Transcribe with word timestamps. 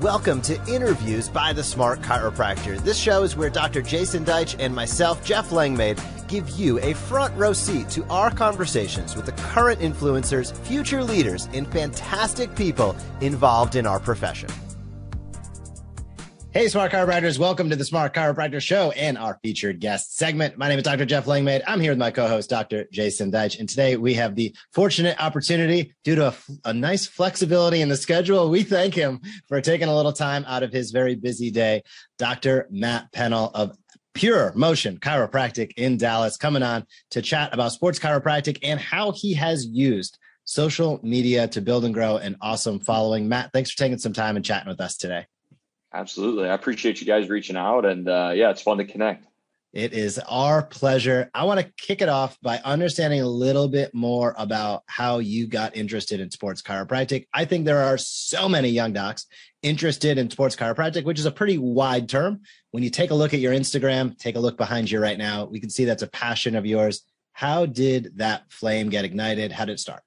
Welcome 0.00 0.42
to 0.42 0.60
Interviews 0.66 1.28
by 1.28 1.52
the 1.52 1.62
Smart 1.62 2.00
Chiropractor. 2.00 2.82
This 2.82 2.98
show 2.98 3.22
is 3.22 3.36
where 3.36 3.48
Dr. 3.48 3.80
Jason 3.80 4.24
Deitch 4.24 4.56
and 4.58 4.74
myself, 4.74 5.24
Jeff 5.24 5.52
Langmaid, 5.52 6.02
give 6.26 6.50
you 6.50 6.80
a 6.80 6.94
front 6.94 7.32
row 7.36 7.52
seat 7.52 7.90
to 7.90 8.04
our 8.06 8.28
conversations 8.28 9.14
with 9.14 9.24
the 9.24 9.30
current 9.32 9.78
influencers, 9.78 10.52
future 10.66 11.04
leaders, 11.04 11.48
and 11.52 11.68
fantastic 11.68 12.52
people 12.56 12.96
involved 13.20 13.76
in 13.76 13.86
our 13.86 14.00
profession. 14.00 14.48
Hey, 16.54 16.68
Smart 16.68 16.92
Chiropractors, 16.92 17.36
welcome 17.36 17.68
to 17.70 17.74
the 17.74 17.84
Smart 17.84 18.14
Chiropractor 18.14 18.62
Show 18.62 18.92
and 18.92 19.18
our 19.18 19.40
featured 19.42 19.80
guest 19.80 20.16
segment. 20.16 20.56
My 20.56 20.68
name 20.68 20.78
is 20.78 20.84
Dr. 20.84 21.04
Jeff 21.04 21.26
Langmaid. 21.26 21.64
I'm 21.66 21.80
here 21.80 21.90
with 21.90 21.98
my 21.98 22.12
co 22.12 22.28
host, 22.28 22.48
Dr. 22.48 22.84
Jason 22.92 23.32
Deitch. 23.32 23.58
And 23.58 23.68
today 23.68 23.96
we 23.96 24.14
have 24.14 24.36
the 24.36 24.54
fortunate 24.72 25.20
opportunity, 25.20 25.96
due 26.04 26.14
to 26.14 26.28
a, 26.28 26.34
a, 26.66 26.72
nice 26.72 27.06
flexibility 27.06 27.80
in 27.80 27.88
the 27.88 27.96
schedule, 27.96 28.50
we 28.50 28.62
thank 28.62 28.94
him 28.94 29.20
for 29.48 29.60
taking 29.60 29.88
a 29.88 29.96
little 29.96 30.12
time 30.12 30.44
out 30.46 30.62
of 30.62 30.72
his 30.72 30.92
very 30.92 31.16
busy 31.16 31.50
day. 31.50 31.82
Dr. 32.18 32.68
Matt 32.70 33.10
Pennell 33.10 33.50
of 33.52 33.76
Pure 34.14 34.52
Motion 34.54 34.98
Chiropractic 34.98 35.72
in 35.76 35.96
Dallas, 35.96 36.36
coming 36.36 36.62
on 36.62 36.86
to 37.10 37.20
chat 37.20 37.52
about 37.52 37.72
sports 37.72 37.98
chiropractic 37.98 38.60
and 38.62 38.78
how 38.78 39.10
he 39.10 39.34
has 39.34 39.66
used 39.66 40.18
social 40.44 41.00
media 41.02 41.48
to 41.48 41.60
build 41.60 41.84
and 41.84 41.92
grow 41.92 42.16
an 42.16 42.36
awesome 42.40 42.78
following. 42.78 43.28
Matt, 43.28 43.50
thanks 43.52 43.72
for 43.72 43.78
taking 43.78 43.98
some 43.98 44.12
time 44.12 44.36
and 44.36 44.44
chatting 44.44 44.68
with 44.68 44.80
us 44.80 44.96
today. 44.96 45.26
Absolutely. 45.94 46.48
I 46.48 46.54
appreciate 46.54 47.00
you 47.00 47.06
guys 47.06 47.28
reaching 47.28 47.56
out. 47.56 47.84
And 47.84 48.08
uh, 48.08 48.32
yeah, 48.34 48.50
it's 48.50 48.60
fun 48.62 48.78
to 48.78 48.84
connect. 48.84 49.26
It 49.72 49.92
is 49.92 50.20
our 50.20 50.62
pleasure. 50.62 51.30
I 51.34 51.44
want 51.44 51.58
to 51.60 51.72
kick 51.76 52.00
it 52.00 52.08
off 52.08 52.38
by 52.40 52.60
understanding 52.64 53.20
a 53.20 53.28
little 53.28 53.66
bit 53.68 53.92
more 53.92 54.34
about 54.38 54.82
how 54.86 55.18
you 55.18 55.48
got 55.48 55.76
interested 55.76 56.20
in 56.20 56.30
sports 56.30 56.62
chiropractic. 56.62 57.26
I 57.32 57.44
think 57.44 57.64
there 57.64 57.82
are 57.82 57.98
so 57.98 58.48
many 58.48 58.68
young 58.68 58.92
docs 58.92 59.26
interested 59.62 60.16
in 60.16 60.30
sports 60.30 60.54
chiropractic, 60.54 61.04
which 61.04 61.18
is 61.18 61.26
a 61.26 61.32
pretty 61.32 61.58
wide 61.58 62.08
term. 62.08 62.42
When 62.70 62.84
you 62.84 62.90
take 62.90 63.10
a 63.10 63.16
look 63.16 63.34
at 63.34 63.40
your 63.40 63.52
Instagram, 63.52 64.16
take 64.16 64.36
a 64.36 64.40
look 64.40 64.56
behind 64.56 64.90
you 64.90 65.00
right 65.00 65.18
now, 65.18 65.46
we 65.46 65.58
can 65.58 65.70
see 65.70 65.84
that's 65.84 66.02
a 66.02 66.08
passion 66.08 66.54
of 66.54 66.66
yours. 66.66 67.02
How 67.32 67.66
did 67.66 68.18
that 68.18 68.52
flame 68.52 68.90
get 68.90 69.04
ignited? 69.04 69.50
How 69.50 69.64
did 69.64 69.72
it 69.72 69.80
start? 69.80 70.02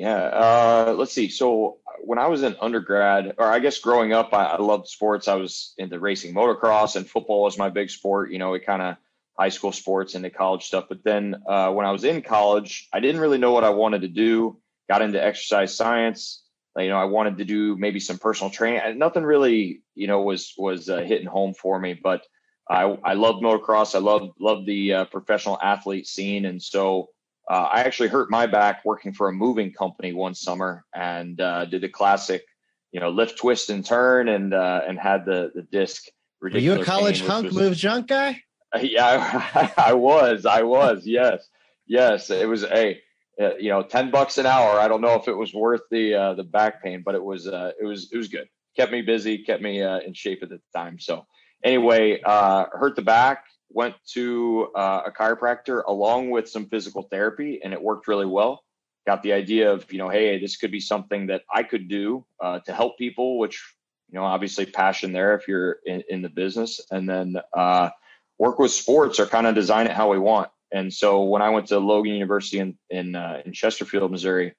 Yeah, 0.00 0.16
uh, 0.16 0.94
let's 0.96 1.12
see. 1.12 1.28
So 1.28 1.76
when 2.02 2.18
I 2.18 2.28
was 2.28 2.42
in 2.42 2.56
undergrad, 2.58 3.34
or 3.36 3.44
I 3.44 3.58
guess 3.58 3.80
growing 3.80 4.14
up, 4.14 4.32
I, 4.32 4.44
I 4.44 4.56
loved 4.56 4.88
sports. 4.88 5.28
I 5.28 5.34
was 5.34 5.74
into 5.76 5.98
racing 5.98 6.34
motocross, 6.34 6.96
and 6.96 7.06
football 7.06 7.42
was 7.42 7.58
my 7.58 7.68
big 7.68 7.90
sport. 7.90 8.32
You 8.32 8.38
know, 8.38 8.54
it 8.54 8.64
kind 8.64 8.80
of 8.80 8.96
high 9.38 9.50
school 9.50 9.72
sports 9.72 10.14
into 10.14 10.30
college 10.30 10.64
stuff. 10.64 10.86
But 10.88 11.04
then 11.04 11.42
uh, 11.46 11.72
when 11.72 11.84
I 11.84 11.90
was 11.92 12.04
in 12.04 12.22
college, 12.22 12.88
I 12.94 13.00
didn't 13.00 13.20
really 13.20 13.36
know 13.36 13.52
what 13.52 13.62
I 13.62 13.68
wanted 13.68 14.00
to 14.00 14.08
do. 14.08 14.58
Got 14.88 15.02
into 15.02 15.22
exercise 15.22 15.76
science. 15.76 16.44
You 16.78 16.88
know, 16.88 16.96
I 16.96 17.04
wanted 17.04 17.36
to 17.36 17.44
do 17.44 17.76
maybe 17.76 18.00
some 18.00 18.16
personal 18.16 18.50
training. 18.50 18.96
Nothing 18.98 19.24
really, 19.24 19.82
you 19.94 20.06
know, 20.06 20.22
was 20.22 20.54
was 20.56 20.88
uh, 20.88 21.00
hitting 21.00 21.26
home 21.26 21.52
for 21.52 21.78
me. 21.78 21.92
But 21.92 22.22
I 22.70 22.84
I 23.04 23.12
loved 23.12 23.42
motocross. 23.42 23.94
I 23.94 23.98
loved 23.98 24.30
loved 24.40 24.64
the 24.64 24.94
uh, 24.94 25.04
professional 25.04 25.58
athlete 25.60 26.06
scene, 26.06 26.46
and 26.46 26.62
so 26.62 27.10
uh, 27.50 27.68
I 27.72 27.80
actually 27.80 28.10
hurt 28.10 28.30
my 28.30 28.46
back 28.46 28.84
working 28.84 29.12
for 29.12 29.28
a 29.28 29.32
moving 29.32 29.72
company 29.72 30.12
one 30.12 30.36
summer 30.36 30.84
and 30.94 31.40
uh, 31.40 31.64
did 31.64 31.80
the 31.80 31.88
classic, 31.88 32.44
you 32.92 33.00
know, 33.00 33.10
lift, 33.10 33.38
twist, 33.38 33.70
and 33.70 33.84
turn, 33.84 34.28
and 34.28 34.54
uh, 34.54 34.82
and 34.86 34.96
had 34.96 35.24
the 35.24 35.50
the 35.52 35.62
disc. 35.62 36.04
Were 36.40 36.48
you 36.56 36.80
a 36.80 36.84
college 36.84 37.22
hunk 37.22 37.46
was, 37.46 37.56
move 37.56 37.76
junk 37.76 38.06
guy? 38.06 38.40
Yeah, 38.80 39.50
I, 39.52 39.72
I, 39.88 39.92
was. 39.94 40.46
I 40.46 40.62
was. 40.62 41.04
Yes, 41.04 41.44
yes. 41.88 42.30
It 42.30 42.48
was 42.48 42.62
a, 42.62 43.00
uh, 43.40 43.56
you 43.56 43.70
know, 43.70 43.82
ten 43.82 44.12
bucks 44.12 44.38
an 44.38 44.46
hour. 44.46 44.78
I 44.78 44.86
don't 44.86 45.00
know 45.00 45.16
if 45.16 45.26
it 45.26 45.36
was 45.36 45.52
worth 45.52 45.82
the 45.90 46.14
uh, 46.14 46.34
the 46.34 46.44
back 46.44 46.84
pain, 46.84 47.02
but 47.04 47.16
it 47.16 47.24
was 47.24 47.48
uh, 47.48 47.72
it 47.80 47.84
was 47.84 48.12
it 48.12 48.16
was 48.16 48.28
good. 48.28 48.48
Kept 48.76 48.92
me 48.92 49.02
busy, 49.02 49.38
kept 49.38 49.60
me 49.60 49.82
in 49.82 50.14
shape 50.14 50.44
at 50.44 50.50
the 50.50 50.60
time. 50.72 51.00
So 51.00 51.26
anyway, 51.64 52.20
hurt 52.24 52.94
the 52.94 53.02
back 53.02 53.42
went 53.70 53.94
to 54.14 54.68
uh, 54.74 55.02
a 55.06 55.10
chiropractor 55.10 55.82
along 55.86 56.30
with 56.30 56.48
some 56.48 56.66
physical 56.66 57.02
therapy, 57.04 57.60
and 57.62 57.72
it 57.72 57.80
worked 57.80 58.08
really 58.08 58.26
well. 58.26 58.64
Got 59.06 59.22
the 59.22 59.32
idea 59.32 59.72
of, 59.72 59.90
you 59.92 59.98
know, 59.98 60.08
hey, 60.08 60.38
this 60.38 60.56
could 60.56 60.70
be 60.70 60.80
something 60.80 61.26
that 61.28 61.42
I 61.52 61.62
could 61.62 61.88
do 61.88 62.24
uh, 62.40 62.60
to 62.60 62.72
help 62.72 62.98
people, 62.98 63.38
which, 63.38 63.62
you 64.10 64.18
know, 64.18 64.24
obviously 64.24 64.66
passion 64.66 65.12
there 65.12 65.34
if 65.34 65.48
you're 65.48 65.78
in, 65.86 66.02
in 66.08 66.22
the 66.22 66.28
business. 66.28 66.80
And 66.90 67.08
then 67.08 67.36
uh, 67.56 67.90
work 68.38 68.58
with 68.58 68.72
sports 68.72 69.18
or 69.18 69.26
kind 69.26 69.46
of 69.46 69.54
design 69.54 69.86
it 69.86 69.92
how 69.92 70.10
we 70.10 70.18
want. 70.18 70.50
And 70.72 70.92
so 70.92 71.24
when 71.24 71.42
I 71.42 71.50
went 71.50 71.66
to 71.68 71.78
Logan 71.78 72.12
University 72.12 72.58
in 72.58 72.76
in, 72.90 73.16
uh, 73.16 73.42
in 73.44 73.52
Chesterfield, 73.52 74.10
Missouri, 74.10 74.54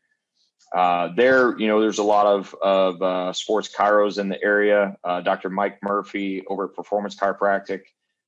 uh, 0.76 1.10
there, 1.16 1.58
you 1.60 1.68
know, 1.68 1.80
there's 1.80 2.00
a 2.00 2.04
lot 2.04 2.26
of 2.26 2.56
of 2.62 3.02
uh, 3.02 3.34
sports 3.34 3.70
chiros 3.74 4.18
in 4.18 4.30
the 4.30 4.42
area. 4.44 4.98
Uh, 5.04 5.22
Dr. 5.22 5.50
Mike 5.50 5.80
Murphy 5.84 6.44
over 6.48 6.66
at 6.66 6.76
Performance 6.76 7.16
Chiropractic 7.16 7.82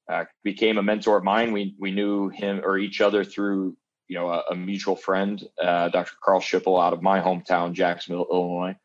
uh, 0.09 0.25
became 0.43 0.77
a 0.77 0.83
mentor 0.83 1.17
of 1.17 1.23
mine. 1.23 1.51
We 1.51 1.75
we 1.79 1.91
knew 1.91 2.29
him 2.29 2.61
or 2.63 2.77
each 2.77 3.01
other 3.01 3.23
through 3.23 3.75
you 4.07 4.17
know 4.17 4.29
a, 4.29 4.43
a 4.51 4.55
mutual 4.55 4.95
friend, 4.95 5.41
uh, 5.61 5.89
Dr. 5.89 6.13
Carl 6.23 6.41
Schipple 6.41 6.81
out 6.83 6.93
of 6.93 7.01
my 7.01 7.19
hometown, 7.19 7.73
Jacksonville, 7.73 8.27
Illinois. 8.31 8.75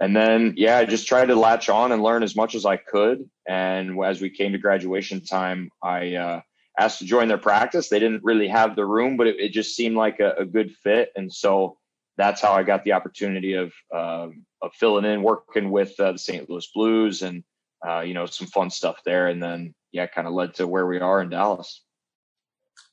And 0.00 0.16
then 0.16 0.54
yeah, 0.56 0.78
I 0.78 0.84
just 0.84 1.06
tried 1.06 1.26
to 1.26 1.36
latch 1.36 1.68
on 1.68 1.92
and 1.92 2.02
learn 2.02 2.22
as 2.22 2.34
much 2.34 2.54
as 2.54 2.64
I 2.64 2.76
could. 2.76 3.28
And 3.46 4.02
as 4.04 4.20
we 4.20 4.30
came 4.30 4.52
to 4.52 4.58
graduation 4.58 5.24
time, 5.24 5.70
I 5.82 6.14
uh, 6.14 6.40
asked 6.78 7.00
to 7.00 7.04
join 7.04 7.28
their 7.28 7.38
practice. 7.38 7.88
They 7.88 8.00
didn't 8.00 8.24
really 8.24 8.48
have 8.48 8.74
the 8.74 8.86
room, 8.86 9.16
but 9.16 9.26
it, 9.26 9.38
it 9.38 9.52
just 9.52 9.76
seemed 9.76 9.96
like 9.96 10.20
a, 10.20 10.32
a, 10.38 10.44
good 10.44 10.74
fit. 10.82 11.12
And 11.14 11.32
so 11.32 11.78
that's 12.16 12.40
how 12.40 12.52
I 12.52 12.62
got 12.62 12.84
the 12.84 12.92
opportunity 12.92 13.54
of 13.54 13.72
um, 13.94 14.44
of 14.60 14.72
filling 14.74 15.04
in, 15.04 15.22
working 15.22 15.70
with 15.70 15.98
uh, 16.00 16.12
the 16.12 16.18
St. 16.18 16.48
Louis 16.48 16.68
Blues, 16.74 17.22
and 17.22 17.44
uh, 17.86 18.00
you 18.00 18.14
know 18.14 18.26
some 18.26 18.46
fun 18.46 18.70
stuff 18.70 18.96
there. 19.04 19.28
And 19.28 19.42
then 19.42 19.74
yeah, 19.92 20.06
kind 20.06 20.26
of 20.26 20.34
led 20.34 20.54
to 20.54 20.66
where 20.66 20.86
we 20.86 20.98
are 21.00 21.20
in 21.20 21.30
Dallas. 21.30 21.82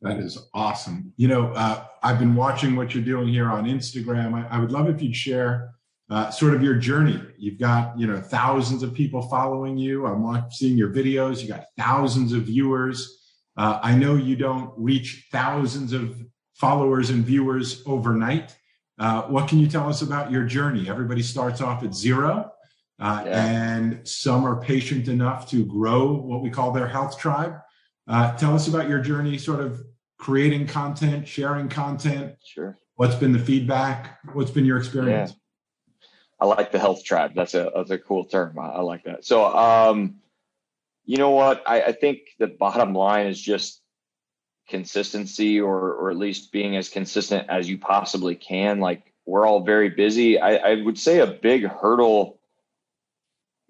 That 0.01 0.19
is 0.19 0.37
awesome. 0.53 1.13
You 1.17 1.27
know, 1.27 1.53
uh, 1.53 1.85
I've 2.03 2.19
been 2.19 2.35
watching 2.35 2.75
what 2.75 2.93
you're 2.93 3.03
doing 3.03 3.27
here 3.27 3.49
on 3.49 3.65
Instagram. 3.65 4.33
I, 4.33 4.55
I 4.55 4.59
would 4.59 4.71
love 4.71 4.89
if 4.89 5.01
you'd 5.01 5.15
share 5.15 5.71
uh, 6.09 6.29
sort 6.31 6.53
of 6.53 6.63
your 6.63 6.75
journey. 6.75 7.21
You've 7.37 7.59
got, 7.59 7.97
you 7.99 8.07
know, 8.07 8.19
thousands 8.19 8.81
of 8.81 8.93
people 8.93 9.21
following 9.23 9.77
you. 9.77 10.05
I'm 10.05 10.49
seeing 10.51 10.77
your 10.77 10.89
videos. 10.89 11.41
You 11.41 11.49
got 11.49 11.65
thousands 11.77 12.33
of 12.33 12.43
viewers. 12.43 13.19
Uh, 13.57 13.79
I 13.83 13.95
know 13.95 14.15
you 14.15 14.35
don't 14.35 14.71
reach 14.77 15.27
thousands 15.31 15.93
of 15.93 16.17
followers 16.55 17.09
and 17.09 17.25
viewers 17.25 17.83
overnight. 17.85 18.55
Uh, 18.97 19.23
what 19.23 19.47
can 19.47 19.59
you 19.59 19.67
tell 19.67 19.87
us 19.87 20.01
about 20.01 20.31
your 20.31 20.45
journey? 20.45 20.89
Everybody 20.89 21.21
starts 21.21 21.61
off 21.61 21.83
at 21.83 21.93
zero. 21.93 22.51
Uh, 22.99 23.23
yeah. 23.25 23.45
And 23.45 24.07
some 24.07 24.45
are 24.45 24.59
patient 24.59 25.07
enough 25.07 25.49
to 25.51 25.65
grow 25.65 26.13
what 26.13 26.41
we 26.41 26.49
call 26.49 26.71
their 26.71 26.87
health 26.87 27.17
tribe. 27.17 27.55
Uh, 28.07 28.35
tell 28.35 28.53
us 28.53 28.67
about 28.67 28.89
your 28.89 28.99
journey, 28.99 29.37
sort 29.37 29.61
of 29.61 29.81
creating 30.17 30.67
content, 30.67 31.27
sharing 31.27 31.69
content. 31.69 32.35
Sure. 32.43 32.77
What's 32.95 33.15
been 33.15 33.31
the 33.31 33.39
feedback? 33.39 34.19
What's 34.33 34.51
been 34.51 34.65
your 34.65 34.77
experience? 34.77 35.31
Yeah. 35.31 35.35
I 36.41 36.45
like 36.45 36.71
the 36.71 36.79
health 36.79 37.03
tribe. 37.03 37.31
That's 37.35 37.53
a 37.53 37.71
that's 37.75 37.91
a 37.91 37.97
cool 37.97 38.25
term. 38.25 38.57
I, 38.59 38.67
I 38.67 38.81
like 38.81 39.03
that. 39.05 39.25
So, 39.25 39.45
um, 39.45 40.15
you 41.05 41.17
know 41.17 41.31
what? 41.31 41.63
I, 41.65 41.81
I 41.81 41.91
think 41.91 42.19
the 42.37 42.47
bottom 42.47 42.93
line 42.93 43.27
is 43.27 43.41
just 43.41 43.81
consistency, 44.67 45.59
or 45.59 45.93
or 45.93 46.11
at 46.11 46.17
least 46.17 46.51
being 46.51 46.75
as 46.75 46.89
consistent 46.89 47.49
as 47.49 47.69
you 47.69 47.77
possibly 47.77 48.35
can. 48.35 48.79
Like 48.79 49.13
we're 49.25 49.45
all 49.45 49.63
very 49.63 49.89
busy. 49.89 50.39
I, 50.39 50.55
I 50.55 50.81
would 50.81 50.97
say 50.97 51.19
a 51.19 51.27
big 51.27 51.65
hurdle 51.67 52.38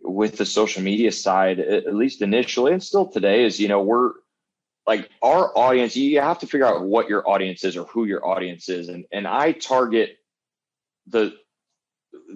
with 0.09 0.37
the 0.37 0.45
social 0.45 0.81
media 0.81 1.11
side, 1.11 1.59
at 1.59 1.95
least 1.95 2.21
initially 2.21 2.73
and 2.73 2.83
still 2.83 3.07
today, 3.07 3.45
is 3.45 3.59
you 3.59 3.67
know 3.67 3.81
we're 3.81 4.11
like 4.87 5.09
our 5.21 5.55
audience. 5.57 5.95
You 5.95 6.21
have 6.21 6.39
to 6.39 6.47
figure 6.47 6.65
out 6.65 6.83
what 6.83 7.09
your 7.09 7.27
audience 7.29 7.63
is 7.63 7.77
or 7.77 7.85
who 7.85 8.05
your 8.05 8.25
audience 8.25 8.69
is, 8.69 8.89
and 8.89 9.05
and 9.11 9.27
I 9.27 9.51
target 9.51 10.17
the 11.07 11.35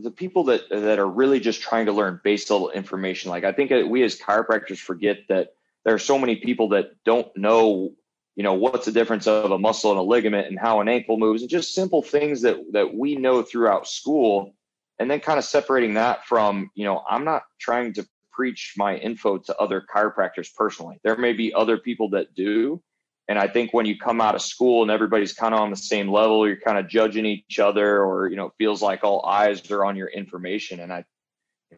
the 0.01 0.11
people 0.11 0.45
that 0.45 0.69
that 0.69 0.99
are 0.99 1.09
really 1.09 1.39
just 1.39 1.61
trying 1.61 1.87
to 1.87 1.91
learn 1.91 2.19
level 2.23 2.71
information. 2.71 3.31
Like 3.31 3.43
I 3.43 3.51
think 3.51 3.71
we 3.89 4.03
as 4.03 4.19
chiropractors 4.19 4.77
forget 4.77 5.19
that 5.29 5.53
there 5.83 5.93
are 5.93 5.99
so 5.99 6.17
many 6.17 6.37
people 6.37 6.69
that 6.69 6.91
don't 7.03 7.35
know 7.37 7.93
you 8.35 8.43
know 8.43 8.53
what's 8.53 8.85
the 8.85 8.91
difference 8.91 9.27
of 9.27 9.51
a 9.51 9.59
muscle 9.59 9.91
and 9.91 9.99
a 9.99 10.03
ligament 10.03 10.47
and 10.47 10.59
how 10.59 10.81
an 10.81 10.87
ankle 10.87 11.17
moves 11.17 11.41
and 11.41 11.51
just 11.51 11.75
simple 11.75 12.01
things 12.01 12.41
that 12.41 12.57
that 12.71 12.93
we 12.93 13.15
know 13.15 13.41
throughout 13.41 13.87
school 13.87 14.55
and 14.99 15.09
then 15.09 15.19
kind 15.19 15.39
of 15.39 15.45
separating 15.45 15.95
that 15.95 16.25
from 16.25 16.69
you 16.75 16.85
know 16.85 17.03
i'm 17.09 17.25
not 17.25 17.43
trying 17.59 17.93
to 17.93 18.05
preach 18.33 18.73
my 18.75 18.97
info 18.97 19.37
to 19.37 19.55
other 19.57 19.85
chiropractors 19.93 20.53
personally. 20.53 20.99
There 21.03 21.15
may 21.15 21.33
be 21.33 21.53
other 21.53 21.77
people 21.77 22.09
that 22.09 22.33
do. 22.33 22.81
And 23.29 23.39
i 23.39 23.47
think 23.47 23.73
when 23.73 23.85
you 23.85 23.97
come 23.97 24.19
out 24.19 24.35
of 24.35 24.41
school 24.41 24.81
and 24.81 24.91
everybody's 24.91 25.33
kind 25.33 25.53
of 25.53 25.61
on 25.61 25.69
the 25.69 25.77
same 25.77 26.11
level 26.11 26.45
you're 26.45 26.59
kind 26.59 26.77
of 26.77 26.89
judging 26.89 27.25
each 27.25 27.57
other 27.57 28.03
or 28.03 28.27
you 28.27 28.35
know 28.35 28.47
it 28.47 28.53
feels 28.57 28.81
like 28.81 29.03
all 29.03 29.25
eyes 29.25 29.71
are 29.71 29.85
on 29.85 29.95
your 29.95 30.09
information. 30.09 30.81
And 30.81 30.91
i 30.91 31.05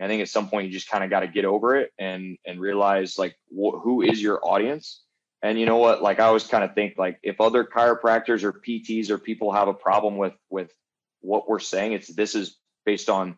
i 0.01 0.07
think 0.07 0.21
at 0.23 0.29
some 0.29 0.49
point 0.49 0.65
you 0.65 0.73
just 0.73 0.89
kind 0.89 1.03
of 1.03 1.11
got 1.11 1.19
to 1.19 1.27
get 1.27 1.45
over 1.45 1.75
it 1.75 1.91
and 1.99 2.37
and 2.47 2.59
realize 2.59 3.19
like 3.19 3.35
wh- 3.49 3.79
who 3.79 4.01
is 4.01 4.21
your 4.21 4.39
audience? 4.43 5.03
And 5.43 5.59
you 5.59 5.67
know 5.67 5.77
what? 5.77 6.01
Like 6.01 6.19
i 6.19 6.25
always 6.25 6.45
kind 6.47 6.63
of 6.63 6.73
think 6.73 6.97
like 6.97 7.19
if 7.21 7.39
other 7.39 7.63
chiropractors 7.63 8.43
or 8.43 8.51
pts 8.51 9.11
or 9.11 9.19
people 9.19 9.51
have 9.51 9.67
a 9.67 9.73
problem 9.73 10.17
with 10.17 10.33
with 10.49 10.73
what 11.21 11.47
we're 11.47 11.59
saying 11.59 11.93
it's 11.93 12.07
this 12.07 12.33
is 12.35 12.57
based 12.85 13.09
on 13.09 13.37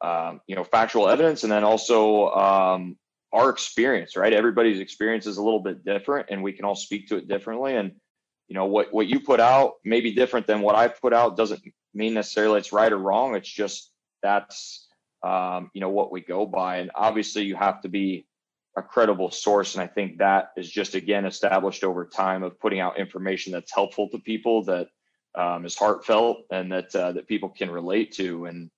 um, 0.00 0.40
you 0.46 0.56
know 0.56 0.64
factual 0.64 1.08
evidence 1.08 1.44
and 1.44 1.52
then 1.52 1.64
also 1.64 2.28
um, 2.30 2.96
our 3.32 3.50
experience 3.50 4.16
right? 4.16 4.32
Everybody's 4.32 4.80
experience 4.80 5.26
is 5.26 5.38
a 5.38 5.42
little 5.42 5.60
bit 5.60 5.84
different 5.84 6.26
and 6.30 6.42
we 6.42 6.52
can 6.52 6.64
all 6.64 6.76
speak 6.76 7.08
to 7.08 7.16
it 7.16 7.28
differently. 7.28 7.76
And 7.76 7.92
you 8.48 8.54
know 8.54 8.66
what 8.66 8.92
what 8.92 9.06
you 9.06 9.20
put 9.20 9.40
out 9.40 9.74
may 9.84 10.00
be 10.00 10.12
different 10.14 10.46
than 10.46 10.60
what 10.60 10.74
i 10.74 10.88
put 10.88 11.12
out. 11.12 11.36
Doesn't 11.36 11.62
mean 11.94 12.14
necessarily 12.14 12.58
it's 12.58 12.72
right 12.72 12.92
or 12.92 12.98
wrong. 12.98 13.34
It's 13.34 13.48
just 13.48 13.90
that's 14.22 14.86
um, 15.22 15.70
you 15.74 15.80
know 15.80 15.88
what 15.88 16.12
we 16.12 16.20
go 16.20 16.46
by. 16.46 16.78
And 16.78 16.90
obviously 16.94 17.44
you 17.44 17.56
have 17.56 17.80
to 17.82 17.88
be 17.88 18.26
a 18.76 18.82
credible 18.82 19.30
source. 19.30 19.74
And 19.74 19.82
i 19.82 19.86
think 19.86 20.18
that 20.18 20.50
is 20.56 20.70
just 20.70 20.94
again 20.94 21.24
established 21.24 21.84
over 21.84 22.04
time 22.04 22.42
of 22.42 22.60
putting 22.60 22.80
out 22.80 22.98
information 22.98 23.52
that's 23.52 23.72
helpful 23.72 24.08
to 24.10 24.18
people 24.18 24.64
that 24.64 24.88
um, 25.34 25.64
is 25.66 25.76
heartfelt 25.76 26.38
and 26.50 26.72
that 26.72 26.94
uh, 26.94 27.12
that 27.12 27.28
people 27.28 27.48
can 27.48 27.70
relate 27.70 28.12
to. 28.12 28.46
And 28.46 28.70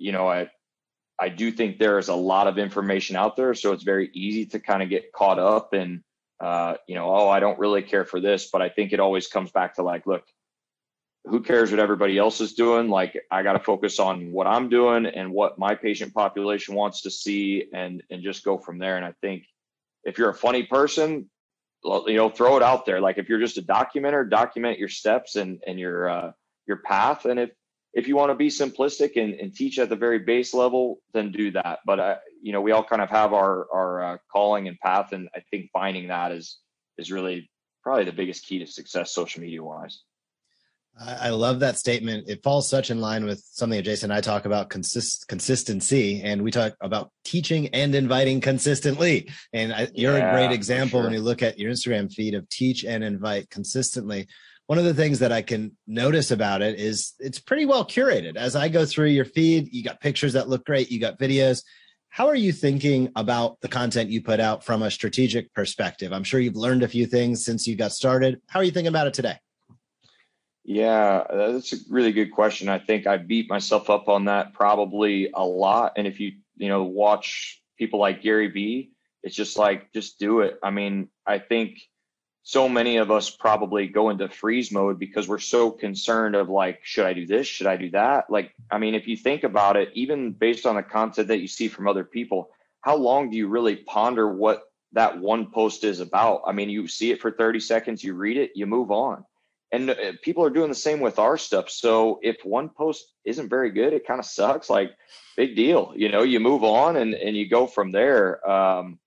you 0.00 0.10
know 0.10 0.26
i 0.26 0.50
i 1.20 1.28
do 1.28 1.52
think 1.52 1.78
there 1.78 1.98
is 1.98 2.08
a 2.08 2.14
lot 2.14 2.48
of 2.48 2.58
information 2.58 3.14
out 3.14 3.36
there 3.36 3.54
so 3.54 3.72
it's 3.72 3.84
very 3.84 4.10
easy 4.14 4.46
to 4.46 4.58
kind 4.58 4.82
of 4.82 4.88
get 4.88 5.12
caught 5.12 5.38
up 5.38 5.72
and 5.72 6.02
uh, 6.40 6.74
you 6.88 6.94
know 6.94 7.14
oh 7.14 7.28
i 7.28 7.38
don't 7.38 7.58
really 7.58 7.82
care 7.82 8.04
for 8.04 8.18
this 8.18 8.48
but 8.50 8.62
i 8.62 8.68
think 8.68 8.92
it 8.92 8.98
always 8.98 9.28
comes 9.28 9.52
back 9.52 9.74
to 9.74 9.82
like 9.82 10.06
look 10.06 10.24
who 11.26 11.42
cares 11.42 11.70
what 11.70 11.78
everybody 11.78 12.16
else 12.16 12.40
is 12.40 12.54
doing? 12.54 12.88
Like 12.88 13.14
i 13.30 13.42
got 13.42 13.52
to 13.52 13.58
focus 13.58 14.00
on 14.00 14.32
what 14.32 14.46
i'm 14.46 14.70
doing 14.70 15.04
and 15.04 15.30
what 15.30 15.58
my 15.58 15.74
patient 15.74 16.14
population 16.14 16.74
wants 16.74 17.02
to 17.02 17.10
see 17.10 17.66
and 17.74 18.02
and 18.10 18.22
just 18.22 18.42
go 18.42 18.56
from 18.56 18.78
there. 18.78 18.96
And 18.96 19.04
i 19.04 19.12
think 19.20 19.44
if 20.02 20.16
you're 20.16 20.30
a 20.30 20.34
funny 20.34 20.62
person 20.62 21.28
you 21.84 22.16
know 22.16 22.28
throw 22.28 22.56
it 22.56 22.62
out 22.62 22.86
there. 22.86 23.00
Like 23.00 23.18
if 23.18 23.28
you're 23.28 23.40
just 23.40 23.58
a 23.58 23.62
documenter 23.62 24.28
document 24.28 24.78
your 24.78 24.88
steps 24.88 25.36
and 25.36 25.60
and 25.66 25.78
your 25.78 26.08
uh 26.08 26.32
your 26.66 26.78
path. 26.78 27.24
And 27.24 27.40
if 27.40 27.50
if 27.92 28.06
you 28.06 28.14
want 28.16 28.30
to 28.30 28.36
be 28.36 28.48
simplistic 28.48 29.20
and, 29.20 29.34
and 29.34 29.54
teach 29.54 29.78
at 29.78 29.88
the 29.88 29.96
very 29.96 30.20
base 30.20 30.54
level 30.54 31.00
then 31.12 31.32
do 31.32 31.50
that. 31.52 31.80
But 31.84 32.00
i 32.00 32.16
you 32.42 32.52
know 32.52 32.60
we 32.60 32.72
all 32.72 32.84
kind 32.84 33.02
of 33.02 33.10
have 33.10 33.32
our 33.32 33.66
our 33.72 34.02
uh, 34.02 34.18
calling 34.30 34.68
and 34.68 34.78
path. 34.78 35.12
And 35.12 35.28
i 35.34 35.40
think 35.50 35.70
finding 35.72 36.08
that 36.08 36.32
is 36.32 36.58
is 36.98 37.10
really 37.10 37.50
probably 37.82 38.04
the 38.04 38.12
biggest 38.12 38.46
key 38.46 38.58
to 38.58 38.66
success 38.66 39.12
social 39.12 39.40
media 39.40 39.62
wise 39.62 40.02
I 41.02 41.30
love 41.30 41.60
that 41.60 41.78
statement. 41.78 42.28
It 42.28 42.42
falls 42.42 42.68
such 42.68 42.90
in 42.90 43.00
line 43.00 43.24
with 43.24 43.42
something 43.52 43.78
that 43.78 43.84
Jason 43.84 44.10
and 44.10 44.18
I 44.18 44.20
talk 44.20 44.44
about 44.44 44.68
consist 44.68 45.28
consistency, 45.28 46.20
and 46.22 46.42
we 46.42 46.50
talk 46.50 46.74
about 46.82 47.10
teaching 47.24 47.68
and 47.68 47.94
inviting 47.94 48.42
consistently. 48.42 49.30
And 49.54 49.72
I, 49.72 49.88
you're 49.94 50.18
yeah, 50.18 50.30
a 50.30 50.34
great 50.34 50.52
example 50.54 50.98
sure. 50.98 51.04
when 51.04 51.14
you 51.14 51.20
look 51.20 51.42
at 51.42 51.58
your 51.58 51.72
Instagram 51.72 52.12
feed 52.12 52.34
of 52.34 52.46
teach 52.50 52.84
and 52.84 53.02
invite 53.02 53.48
consistently. 53.48 54.28
One 54.66 54.78
of 54.78 54.84
the 54.84 54.94
things 54.94 55.20
that 55.20 55.32
I 55.32 55.40
can 55.40 55.74
notice 55.86 56.30
about 56.30 56.60
it 56.60 56.78
is 56.78 57.14
it's 57.18 57.40
pretty 57.40 57.64
well 57.64 57.84
curated. 57.84 58.36
As 58.36 58.54
I 58.54 58.68
go 58.68 58.84
through 58.84 59.08
your 59.08 59.24
feed, 59.24 59.72
you 59.72 59.82
got 59.82 60.00
pictures 60.00 60.34
that 60.34 60.50
look 60.50 60.66
great, 60.66 60.90
you 60.90 61.00
got 61.00 61.18
videos. 61.18 61.64
How 62.10 62.26
are 62.28 62.36
you 62.36 62.52
thinking 62.52 63.10
about 63.16 63.60
the 63.62 63.68
content 63.68 64.10
you 64.10 64.20
put 64.20 64.38
out 64.38 64.64
from 64.64 64.82
a 64.82 64.90
strategic 64.90 65.54
perspective? 65.54 66.12
I'm 66.12 66.24
sure 66.24 66.40
you've 66.40 66.56
learned 66.56 66.82
a 66.82 66.88
few 66.88 67.06
things 67.06 67.44
since 67.44 67.66
you 67.66 67.74
got 67.74 67.92
started. 67.92 68.42
How 68.48 68.60
are 68.60 68.64
you 68.64 68.72
thinking 68.72 68.88
about 68.88 69.06
it 69.06 69.14
today? 69.14 69.36
Yeah, 70.64 71.24
that's 71.32 71.72
a 71.72 71.76
really 71.88 72.12
good 72.12 72.32
question. 72.32 72.68
I 72.68 72.78
think 72.78 73.06
I 73.06 73.16
beat 73.16 73.48
myself 73.48 73.88
up 73.88 74.08
on 74.08 74.26
that 74.26 74.52
probably 74.52 75.30
a 75.34 75.44
lot. 75.44 75.94
And 75.96 76.06
if 76.06 76.20
you, 76.20 76.32
you 76.56 76.68
know, 76.68 76.84
watch 76.84 77.60
people 77.78 77.98
like 77.98 78.22
Gary 78.22 78.48
Vee, 78.48 78.92
it's 79.22 79.34
just 79.34 79.58
like, 79.58 79.92
just 79.92 80.18
do 80.18 80.40
it. 80.40 80.58
I 80.62 80.70
mean, 80.70 81.08
I 81.26 81.38
think 81.38 81.78
so 82.42 82.68
many 82.68 82.98
of 82.98 83.10
us 83.10 83.30
probably 83.30 83.86
go 83.86 84.10
into 84.10 84.28
freeze 84.28 84.70
mode 84.70 84.98
because 84.98 85.28
we're 85.28 85.38
so 85.38 85.70
concerned 85.70 86.34
of 86.34 86.48
like, 86.48 86.80
should 86.82 87.06
I 87.06 87.14
do 87.14 87.26
this? 87.26 87.46
Should 87.46 87.66
I 87.66 87.76
do 87.76 87.90
that? 87.90 88.30
Like, 88.30 88.52
I 88.70 88.78
mean, 88.78 88.94
if 88.94 89.08
you 89.08 89.16
think 89.16 89.44
about 89.44 89.76
it, 89.76 89.90
even 89.94 90.32
based 90.32 90.66
on 90.66 90.76
the 90.76 90.82
content 90.82 91.28
that 91.28 91.40
you 91.40 91.48
see 91.48 91.68
from 91.68 91.88
other 91.88 92.04
people, 92.04 92.50
how 92.82 92.96
long 92.96 93.30
do 93.30 93.36
you 93.36 93.48
really 93.48 93.76
ponder 93.76 94.34
what 94.34 94.62
that 94.92 95.18
one 95.18 95.50
post 95.50 95.84
is 95.84 96.00
about? 96.00 96.42
I 96.46 96.52
mean, 96.52 96.70
you 96.70 96.86
see 96.86 97.12
it 97.12 97.20
for 97.20 97.30
30 97.30 97.60
seconds, 97.60 98.04
you 98.04 98.14
read 98.14 98.36
it, 98.36 98.52
you 98.54 98.66
move 98.66 98.90
on 98.90 99.24
and 99.72 99.90
uh, 99.90 99.94
people 100.22 100.44
are 100.44 100.50
doing 100.50 100.68
the 100.68 100.74
same 100.74 101.00
with 101.00 101.18
our 101.18 101.38
stuff. 101.38 101.70
So 101.70 102.18
if 102.22 102.44
one 102.44 102.68
post 102.68 103.12
isn't 103.24 103.48
very 103.48 103.70
good 103.70 103.92
it 103.92 104.06
kind 104.06 104.20
of 104.20 104.26
sucks 104.26 104.70
like 104.70 104.92
big 105.36 105.56
deal 105.56 105.92
you 105.96 106.08
know 106.08 106.22
you 106.22 106.40
move 106.40 106.64
on 106.64 106.96
and 106.96 107.14
and 107.14 107.36
you 107.36 107.48
go 107.48 107.66
from 107.66 107.92
there. 107.92 108.48
Um, 108.48 108.98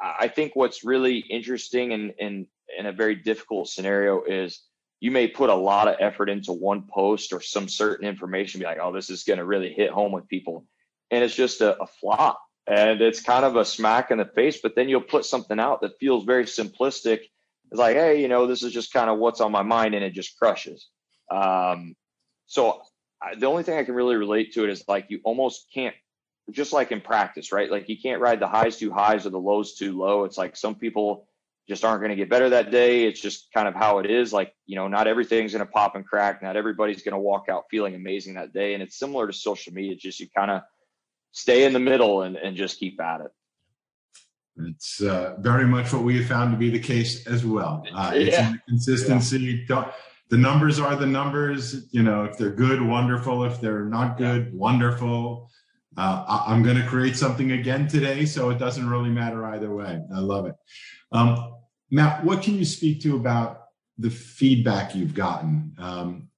i 0.00 0.28
think 0.28 0.54
what's 0.54 0.84
really 0.84 1.18
interesting 1.18 1.92
and 1.92 2.14
in 2.18 2.46
in 2.78 2.86
a 2.86 2.92
very 2.92 3.14
difficult 3.14 3.68
scenario 3.68 4.22
is 4.24 4.62
you 5.00 5.10
may 5.10 5.28
put 5.28 5.50
a 5.50 5.54
lot 5.54 5.88
of 5.88 5.96
effort 6.00 6.28
into 6.28 6.52
one 6.52 6.84
post 6.90 7.32
or 7.32 7.40
some 7.40 7.68
certain 7.68 8.06
information 8.06 8.60
be 8.60 8.66
like 8.66 8.78
oh 8.80 8.92
this 8.92 9.10
is 9.10 9.24
going 9.24 9.38
to 9.38 9.44
really 9.44 9.72
hit 9.72 9.90
home 9.90 10.12
with 10.12 10.28
people. 10.28 10.64
And 11.10 11.22
it's 11.22 11.34
just 11.34 11.60
a, 11.60 11.80
a 11.80 11.86
flop. 11.86 12.40
And 12.66 13.00
it's 13.02 13.20
kind 13.20 13.44
of 13.44 13.56
a 13.56 13.64
smack 13.64 14.10
in 14.10 14.18
the 14.18 14.24
face 14.24 14.60
but 14.62 14.74
then 14.74 14.88
you'll 14.88 15.02
put 15.02 15.24
something 15.24 15.60
out 15.60 15.82
that 15.82 15.98
feels 16.00 16.24
very 16.24 16.44
simplistic 16.44 17.20
it's 17.74 17.80
like, 17.80 17.96
hey, 17.96 18.22
you 18.22 18.28
know, 18.28 18.46
this 18.46 18.62
is 18.62 18.72
just 18.72 18.92
kind 18.92 19.10
of 19.10 19.18
what's 19.18 19.40
on 19.40 19.50
my 19.50 19.64
mind, 19.64 19.96
and 19.96 20.04
it 20.04 20.12
just 20.12 20.38
crushes. 20.38 20.90
Um, 21.28 21.96
so 22.46 22.82
I, 23.20 23.34
the 23.34 23.46
only 23.46 23.64
thing 23.64 23.76
I 23.76 23.82
can 23.82 23.96
really 23.96 24.14
relate 24.14 24.52
to 24.52 24.62
it 24.62 24.70
is 24.70 24.84
like 24.86 25.06
you 25.08 25.18
almost 25.24 25.66
can't, 25.74 25.96
just 26.52 26.72
like 26.72 26.92
in 26.92 27.00
practice, 27.00 27.50
right? 27.50 27.68
Like 27.68 27.88
you 27.88 27.96
can't 28.00 28.20
ride 28.20 28.38
the 28.38 28.46
highs 28.46 28.76
too 28.76 28.92
highs 28.92 29.26
or 29.26 29.30
the 29.30 29.40
lows 29.40 29.74
too 29.74 29.98
low. 29.98 30.22
It's 30.22 30.38
like 30.38 30.56
some 30.56 30.76
people 30.76 31.26
just 31.68 31.84
aren't 31.84 32.00
going 32.00 32.10
to 32.10 32.16
get 32.16 32.30
better 32.30 32.48
that 32.50 32.70
day. 32.70 33.06
It's 33.06 33.20
just 33.20 33.48
kind 33.52 33.66
of 33.66 33.74
how 33.74 33.98
it 33.98 34.08
is. 34.08 34.32
Like, 34.32 34.54
you 34.66 34.76
know, 34.76 34.86
not 34.86 35.08
everything's 35.08 35.50
going 35.50 35.66
to 35.66 35.72
pop 35.72 35.96
and 35.96 36.06
crack. 36.06 36.44
Not 36.44 36.56
everybody's 36.56 37.02
going 37.02 37.14
to 37.14 37.18
walk 37.18 37.46
out 37.50 37.64
feeling 37.72 37.96
amazing 37.96 38.34
that 38.34 38.52
day. 38.52 38.74
And 38.74 38.84
it's 38.84 38.96
similar 38.96 39.26
to 39.26 39.32
social 39.32 39.72
media. 39.72 39.94
It's 39.94 40.02
just 40.02 40.20
you 40.20 40.28
kind 40.28 40.52
of 40.52 40.62
stay 41.32 41.64
in 41.64 41.72
the 41.72 41.80
middle 41.80 42.22
and, 42.22 42.36
and 42.36 42.54
just 42.54 42.78
keep 42.78 43.00
at 43.00 43.20
it. 43.22 43.32
It's 44.56 45.02
uh, 45.02 45.34
very 45.40 45.66
much 45.66 45.92
what 45.92 46.02
we 46.02 46.18
have 46.18 46.26
found 46.26 46.52
to 46.52 46.56
be 46.56 46.70
the 46.70 46.78
case 46.78 47.26
as 47.26 47.44
well. 47.44 47.84
Uh, 47.94 48.12
it's 48.14 48.36
yeah. 48.36 48.52
consistency. 48.68 49.64
Yeah. 49.68 49.90
The 50.30 50.38
numbers 50.38 50.78
are 50.78 50.96
the 50.96 51.06
numbers. 51.06 51.86
You 51.90 52.02
know, 52.02 52.24
if 52.24 52.38
they're 52.38 52.50
good, 52.50 52.80
wonderful. 52.80 53.44
If 53.44 53.60
they're 53.60 53.84
not 53.84 54.16
good, 54.16 54.46
yeah. 54.46 54.58
wonderful. 54.58 55.50
Uh, 55.96 56.42
I'm 56.46 56.62
going 56.62 56.76
to 56.76 56.86
create 56.86 57.16
something 57.16 57.52
again 57.52 57.86
today, 57.86 58.24
so 58.24 58.50
it 58.50 58.58
doesn't 58.58 58.88
really 58.88 59.10
matter 59.10 59.44
either 59.46 59.72
way. 59.72 60.00
I 60.14 60.18
love 60.18 60.46
it. 60.46 60.54
Um, 61.12 61.54
Matt, 61.90 62.24
what 62.24 62.42
can 62.42 62.54
you 62.54 62.64
speak 62.64 63.00
to 63.02 63.16
about 63.16 63.66
the 63.98 64.10
feedback 64.10 64.94
you've 64.94 65.14
gotten? 65.14 65.74
Um, 65.78 66.28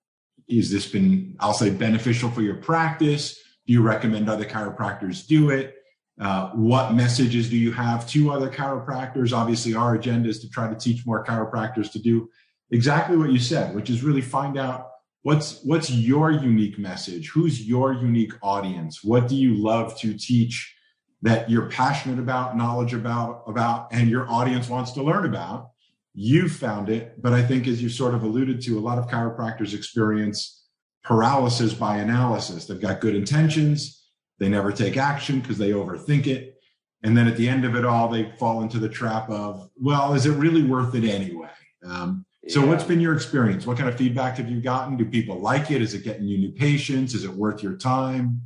is 0.49 0.71
this 0.71 0.87
been, 0.87 1.37
I'll 1.41 1.55
say, 1.55 1.71
beneficial 1.71 2.31
for 2.31 2.43
your 2.43 2.57
practice? 2.57 3.41
Do 3.67 3.73
you 3.73 3.83
recommend 3.83 4.29
other 4.29 4.45
chiropractors 4.45 5.27
do 5.27 5.51
it? 5.51 5.76
Uh, 6.19 6.51
what 6.51 6.95
messages 6.95 7.51
do 7.51 7.57
you 7.57 7.73
have 7.73 8.09
to 8.09 8.31
other 8.31 8.51
chiropractors? 8.51 9.37
Obviously, 9.37 9.75
our 9.75 9.95
agenda 9.95 10.29
is 10.29 10.41
to 10.41 10.49
try 10.49 10.69
to 10.69 10.75
teach 10.75 11.07
more 11.07 11.25
chiropractors 11.25 11.93
to 11.93 11.99
do 11.99 12.31
exactly 12.71 13.17
what 13.17 13.31
you 13.31 13.39
said, 13.39 13.75
which 13.75 13.91
is 13.91 14.03
really 14.03 14.23
find 14.23 14.57
out 14.57 14.89
what's 15.23 15.63
what's 15.63 15.91
your 15.91 16.31
unique 16.31 16.79
message, 16.79 17.29
who's 17.29 17.67
your 17.67 17.93
unique 17.93 18.33
audience, 18.43 19.05
what 19.05 19.29
do 19.29 19.37
you 19.37 19.55
love 19.57 19.99
to 19.99 20.15
teach 20.15 20.75
that 21.23 21.51
you're 21.51 21.69
passionate 21.69 22.19
about, 22.19 22.57
knowledge 22.57 22.95
about, 22.95 23.43
about, 23.47 23.89
and 23.91 24.09
your 24.09 24.29
audience 24.31 24.69
wants 24.69 24.93
to 24.93 25.03
learn 25.03 25.25
about. 25.27 25.71
You 26.15 26.49
found 26.49 26.89
it, 26.89 27.21
but 27.21 27.33
I 27.33 27.43
think 27.43 27.67
as 27.67 27.83
you 27.83 27.89
sort 27.89 28.15
of 28.15 28.23
alluded 28.23 28.61
to, 28.63 28.79
a 28.79 28.81
lot 28.81 28.99
of 28.99 29.09
chiropractors 29.09 29.75
experience 29.75 30.65
paralysis 31.05 31.75
by 31.75 31.99
analysis. 31.99 32.67
They've 32.67 32.81
got 32.81 33.01
good 33.01 33.15
intentions 33.15 34.06
they 34.39 34.49
never 34.49 34.73
take 34.73 34.97
action 34.97 35.41
because 35.41 35.59
they 35.59 35.71
overthink 35.71 36.27
it. 36.27 36.61
And 37.03 37.17
then 37.17 37.29
at 37.29 37.37
the 37.37 37.49
end 37.49 37.65
of 37.65 37.77
it 37.77 37.85
all, 37.85 38.09
they 38.09 38.33
fall 38.39 38.63
into 38.63 38.79
the 38.79 38.89
trap 38.89 39.31
of, 39.31 39.71
well, 39.81 40.15
is 40.15 40.27
it 40.27 40.33
really 40.33 40.63
worth 40.63 40.95
it 40.95 41.05
anyway? 41.05 41.51
Um, 41.85 42.25
so, 42.49 42.61
yeah. 42.61 42.67
what's 42.67 42.85
been 42.85 43.01
your 43.01 43.15
experience? 43.15 43.67
What 43.67 43.77
kind 43.77 43.89
of 43.89 43.97
feedback 43.97 44.37
have 44.39 44.49
you 44.49 44.61
gotten? 44.61 44.97
Do 44.97 45.05
people 45.05 45.41
like 45.41 45.71
it? 45.71 45.83
Is 45.83 45.95
it 45.95 46.05
getting 46.05 46.27
you 46.27 46.39
new 46.39 46.53
patients? 46.53 47.15
Is 47.15 47.25
it 47.25 47.31
worth 47.31 47.63
your 47.63 47.77
time? 47.77 48.41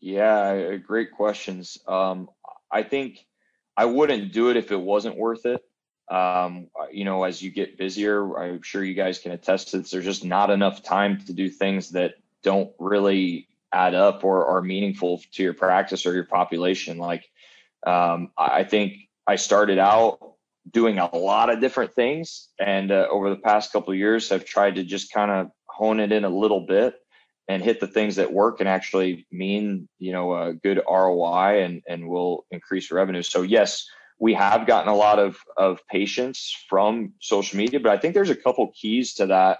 Yeah, 0.00 0.76
great 0.76 1.12
questions. 1.12 1.78
Um, 1.86 2.28
I 2.70 2.82
think 2.82 3.24
I 3.76 3.84
wouldn't 3.84 4.32
do 4.32 4.50
it 4.50 4.56
if 4.56 4.72
it 4.72 4.80
wasn't 4.80 5.16
worth 5.16 5.46
it. 5.46 5.62
Um, 6.08 6.68
you 6.92 7.04
know, 7.04 7.24
as 7.24 7.42
you 7.42 7.50
get 7.50 7.78
busier, 7.78 8.38
I'm 8.38 8.62
sure 8.62 8.84
you 8.84 8.94
guys 8.94 9.18
can 9.18 9.32
attest 9.32 9.68
to 9.68 9.78
this. 9.78 9.90
There's 9.90 10.04
just 10.04 10.24
not 10.24 10.50
enough 10.50 10.82
time 10.82 11.20
to 11.26 11.32
do 11.32 11.48
things 11.48 11.90
that 11.90 12.14
don't 12.42 12.70
really 12.78 13.48
add 13.72 13.94
up 13.94 14.24
or 14.24 14.46
are 14.46 14.62
meaningful 14.62 15.20
to 15.32 15.42
your 15.42 15.54
practice 15.54 16.06
or 16.06 16.14
your 16.14 16.24
population. 16.24 16.98
Like, 16.98 17.24
um, 17.86 18.30
I 18.36 18.64
think 18.64 18.94
I 19.26 19.36
started 19.36 19.78
out 19.78 20.18
doing 20.70 20.98
a 20.98 21.16
lot 21.16 21.50
of 21.50 21.60
different 21.60 21.94
things, 21.94 22.48
and 22.58 22.90
uh, 22.90 23.06
over 23.10 23.30
the 23.30 23.36
past 23.36 23.72
couple 23.72 23.92
of 23.92 23.98
years, 23.98 24.28
have 24.30 24.44
tried 24.44 24.76
to 24.76 24.84
just 24.84 25.12
kind 25.12 25.30
of 25.30 25.50
hone 25.66 26.00
it 26.00 26.12
in 26.12 26.24
a 26.24 26.28
little 26.28 26.60
bit 26.60 26.96
and 27.48 27.62
hit 27.62 27.80
the 27.80 27.86
things 27.86 28.16
that 28.16 28.32
work 28.32 28.60
and 28.60 28.68
actually 28.68 29.26
mean 29.30 29.88
you 29.98 30.12
know 30.12 30.34
a 30.34 30.54
good 30.54 30.80
ROI 30.88 31.62
and 31.62 31.82
and 31.86 32.08
will 32.08 32.44
increase 32.50 32.90
revenue. 32.90 33.22
So 33.22 33.42
yes, 33.42 33.86
we 34.18 34.34
have 34.34 34.66
gotten 34.66 34.88
a 34.88 34.96
lot 34.96 35.18
of 35.18 35.38
of 35.56 35.86
patients 35.86 36.56
from 36.68 37.12
social 37.20 37.58
media, 37.58 37.80
but 37.80 37.92
I 37.92 37.98
think 37.98 38.14
there's 38.14 38.30
a 38.30 38.36
couple 38.36 38.72
keys 38.74 39.14
to 39.14 39.26
that. 39.26 39.58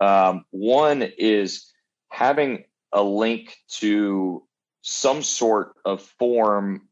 Um, 0.00 0.44
one 0.50 1.02
is 1.02 1.72
having 2.10 2.64
a 2.92 3.02
link 3.02 3.56
to 3.78 4.42
some 4.82 5.22
sort 5.22 5.74
of 5.84 6.02
form 6.02 6.88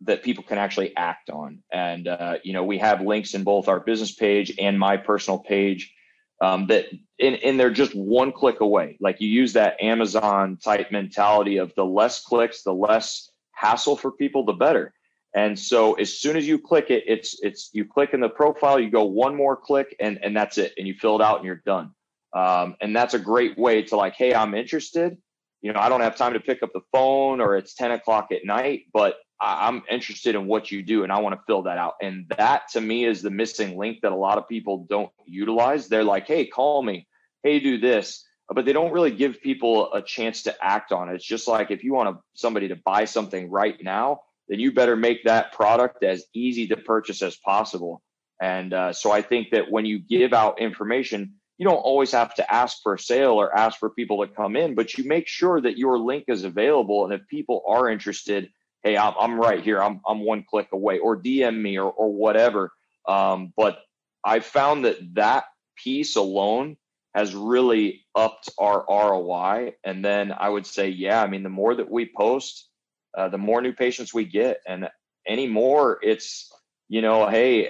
that 0.00 0.22
people 0.22 0.44
can 0.44 0.58
actually 0.58 0.96
act 0.96 1.30
on. 1.30 1.62
And 1.72 2.08
uh, 2.08 2.38
you 2.42 2.52
know, 2.52 2.64
we 2.64 2.78
have 2.78 3.00
links 3.00 3.34
in 3.34 3.44
both 3.44 3.68
our 3.68 3.80
business 3.80 4.12
page 4.12 4.52
and 4.58 4.78
my 4.78 4.96
personal 4.96 5.38
page 5.38 5.94
um, 6.40 6.66
that 6.66 6.86
and, 7.20 7.36
and 7.36 7.58
they're 7.58 7.70
just 7.70 7.94
one 7.94 8.32
click 8.32 8.60
away. 8.60 8.96
Like 9.00 9.20
you 9.20 9.28
use 9.28 9.52
that 9.54 9.80
Amazon 9.80 10.58
type 10.62 10.90
mentality 10.90 11.58
of 11.58 11.72
the 11.74 11.84
less 11.84 12.22
clicks, 12.22 12.62
the 12.62 12.74
less 12.74 13.30
hassle 13.52 13.96
for 13.96 14.10
people, 14.10 14.44
the 14.44 14.52
better. 14.52 14.92
And 15.34 15.58
so 15.58 15.94
as 15.94 16.16
soon 16.16 16.36
as 16.36 16.46
you 16.46 16.58
click 16.58 16.90
it, 16.90 17.04
it's 17.06 17.40
it's 17.42 17.70
you 17.72 17.84
click 17.84 18.14
in 18.14 18.20
the 18.20 18.28
profile, 18.28 18.78
you 18.78 18.90
go 18.90 19.04
one 19.04 19.34
more 19.34 19.56
click, 19.56 19.96
and 20.00 20.18
and 20.22 20.36
that's 20.36 20.58
it, 20.58 20.72
and 20.78 20.86
you 20.86 20.94
fill 20.94 21.16
it 21.16 21.22
out 21.22 21.38
and 21.38 21.46
you're 21.46 21.62
done. 21.64 21.92
Um, 22.32 22.76
and 22.80 22.94
that's 22.94 23.14
a 23.14 23.18
great 23.18 23.56
way 23.56 23.82
to 23.82 23.96
like, 23.96 24.14
hey, 24.14 24.34
I'm 24.34 24.54
interested. 24.54 25.16
You 25.64 25.72
know, 25.72 25.80
I 25.80 25.88
don't 25.88 26.02
have 26.02 26.14
time 26.14 26.34
to 26.34 26.40
pick 26.40 26.62
up 26.62 26.74
the 26.74 26.82
phone, 26.92 27.40
or 27.40 27.56
it's 27.56 27.72
10 27.72 27.92
o'clock 27.92 28.32
at 28.32 28.44
night, 28.44 28.82
but 28.92 29.16
I'm 29.40 29.82
interested 29.90 30.34
in 30.34 30.46
what 30.46 30.70
you 30.70 30.82
do 30.82 31.04
and 31.04 31.10
I 31.12 31.20
want 31.20 31.34
to 31.34 31.40
fill 31.46 31.62
that 31.62 31.78
out. 31.78 31.94
And 32.02 32.26
that 32.36 32.68
to 32.72 32.82
me 32.82 33.06
is 33.06 33.22
the 33.22 33.30
missing 33.30 33.78
link 33.78 34.00
that 34.02 34.12
a 34.12 34.16
lot 34.16 34.36
of 34.36 34.46
people 34.46 34.86
don't 34.90 35.10
utilize. 35.26 35.88
They're 35.88 36.04
like, 36.04 36.26
hey, 36.26 36.46
call 36.46 36.82
me. 36.82 37.08
Hey, 37.42 37.60
do 37.60 37.78
this. 37.78 38.26
But 38.48 38.66
they 38.66 38.74
don't 38.74 38.92
really 38.92 39.10
give 39.10 39.40
people 39.40 39.90
a 39.94 40.02
chance 40.02 40.42
to 40.42 40.54
act 40.62 40.92
on 40.92 41.08
it. 41.08 41.14
It's 41.14 41.24
just 41.24 41.48
like 41.48 41.70
if 41.70 41.82
you 41.82 41.94
want 41.94 42.18
somebody 42.34 42.68
to 42.68 42.76
buy 42.84 43.06
something 43.06 43.50
right 43.50 43.82
now, 43.82 44.20
then 44.50 44.60
you 44.60 44.70
better 44.70 44.96
make 44.96 45.24
that 45.24 45.52
product 45.52 46.04
as 46.04 46.26
easy 46.34 46.66
to 46.66 46.76
purchase 46.76 47.22
as 47.22 47.36
possible. 47.36 48.02
And 48.38 48.74
uh, 48.74 48.92
so 48.92 49.12
I 49.12 49.22
think 49.22 49.50
that 49.52 49.70
when 49.70 49.86
you 49.86 49.98
give 49.98 50.34
out 50.34 50.60
information, 50.60 51.36
you 51.58 51.64
don't 51.66 51.76
always 51.76 52.12
have 52.12 52.34
to 52.34 52.52
ask 52.52 52.78
for 52.82 52.94
a 52.94 52.98
sale 52.98 53.32
or 53.32 53.56
ask 53.56 53.78
for 53.78 53.90
people 53.90 54.26
to 54.26 54.32
come 54.32 54.56
in, 54.56 54.74
but 54.74 54.96
you 54.98 55.04
make 55.04 55.28
sure 55.28 55.60
that 55.60 55.78
your 55.78 55.98
link 55.98 56.24
is 56.28 56.44
available. 56.44 57.04
And 57.04 57.14
if 57.14 57.26
people 57.28 57.62
are 57.66 57.88
interested, 57.88 58.50
hey, 58.82 58.96
I'm, 58.96 59.14
I'm 59.18 59.38
right 59.38 59.62
here. 59.62 59.82
I'm, 59.82 60.00
I'm 60.06 60.20
one 60.20 60.44
click 60.48 60.68
away 60.72 60.98
or 60.98 61.16
DM 61.16 61.60
me 61.60 61.78
or, 61.78 61.90
or 61.90 62.12
whatever. 62.12 62.72
Um, 63.06 63.52
but 63.56 63.78
I 64.24 64.40
found 64.40 64.84
that 64.84 64.96
that 65.14 65.44
piece 65.76 66.16
alone 66.16 66.76
has 67.14 67.34
really 67.34 68.04
upped 68.16 68.50
our 68.58 68.84
ROI. 68.88 69.74
And 69.84 70.04
then 70.04 70.32
I 70.36 70.48
would 70.48 70.66
say, 70.66 70.88
yeah, 70.88 71.22
I 71.22 71.28
mean, 71.28 71.44
the 71.44 71.48
more 71.48 71.74
that 71.76 71.90
we 71.90 72.10
post, 72.16 72.68
uh, 73.16 73.28
the 73.28 73.38
more 73.38 73.62
new 73.62 73.72
patients 73.72 74.12
we 74.12 74.24
get. 74.24 74.60
And 74.66 74.88
anymore, 75.26 76.00
it's, 76.02 76.52
you 76.88 77.00
know, 77.00 77.28
hey, 77.28 77.68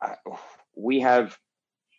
uh, 0.00 0.14
we 0.76 1.00
have, 1.00 1.36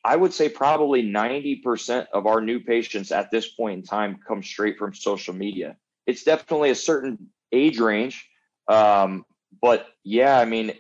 I 0.04 0.16
would 0.16 0.34
say 0.34 0.50
probably 0.50 1.04
90% 1.04 2.08
of 2.14 2.26
our 2.26 2.42
new 2.42 2.60
patients 2.60 3.12
at 3.12 3.30
this 3.30 3.48
point 3.48 3.80
in 3.80 3.84
time 3.84 4.20
come 4.28 4.42
straight 4.42 4.78
from 4.78 4.94
social 4.94 5.34
media. 5.34 5.78
It's 6.08 6.24
definitely 6.24 6.72
a 6.72 6.76
certain 6.76 7.30
age 7.52 7.80
range. 7.80 8.28
Um, 8.68 9.26
but 9.62 9.88
yeah, 10.04 10.40
I 10.40 10.46
mean, 10.46 10.74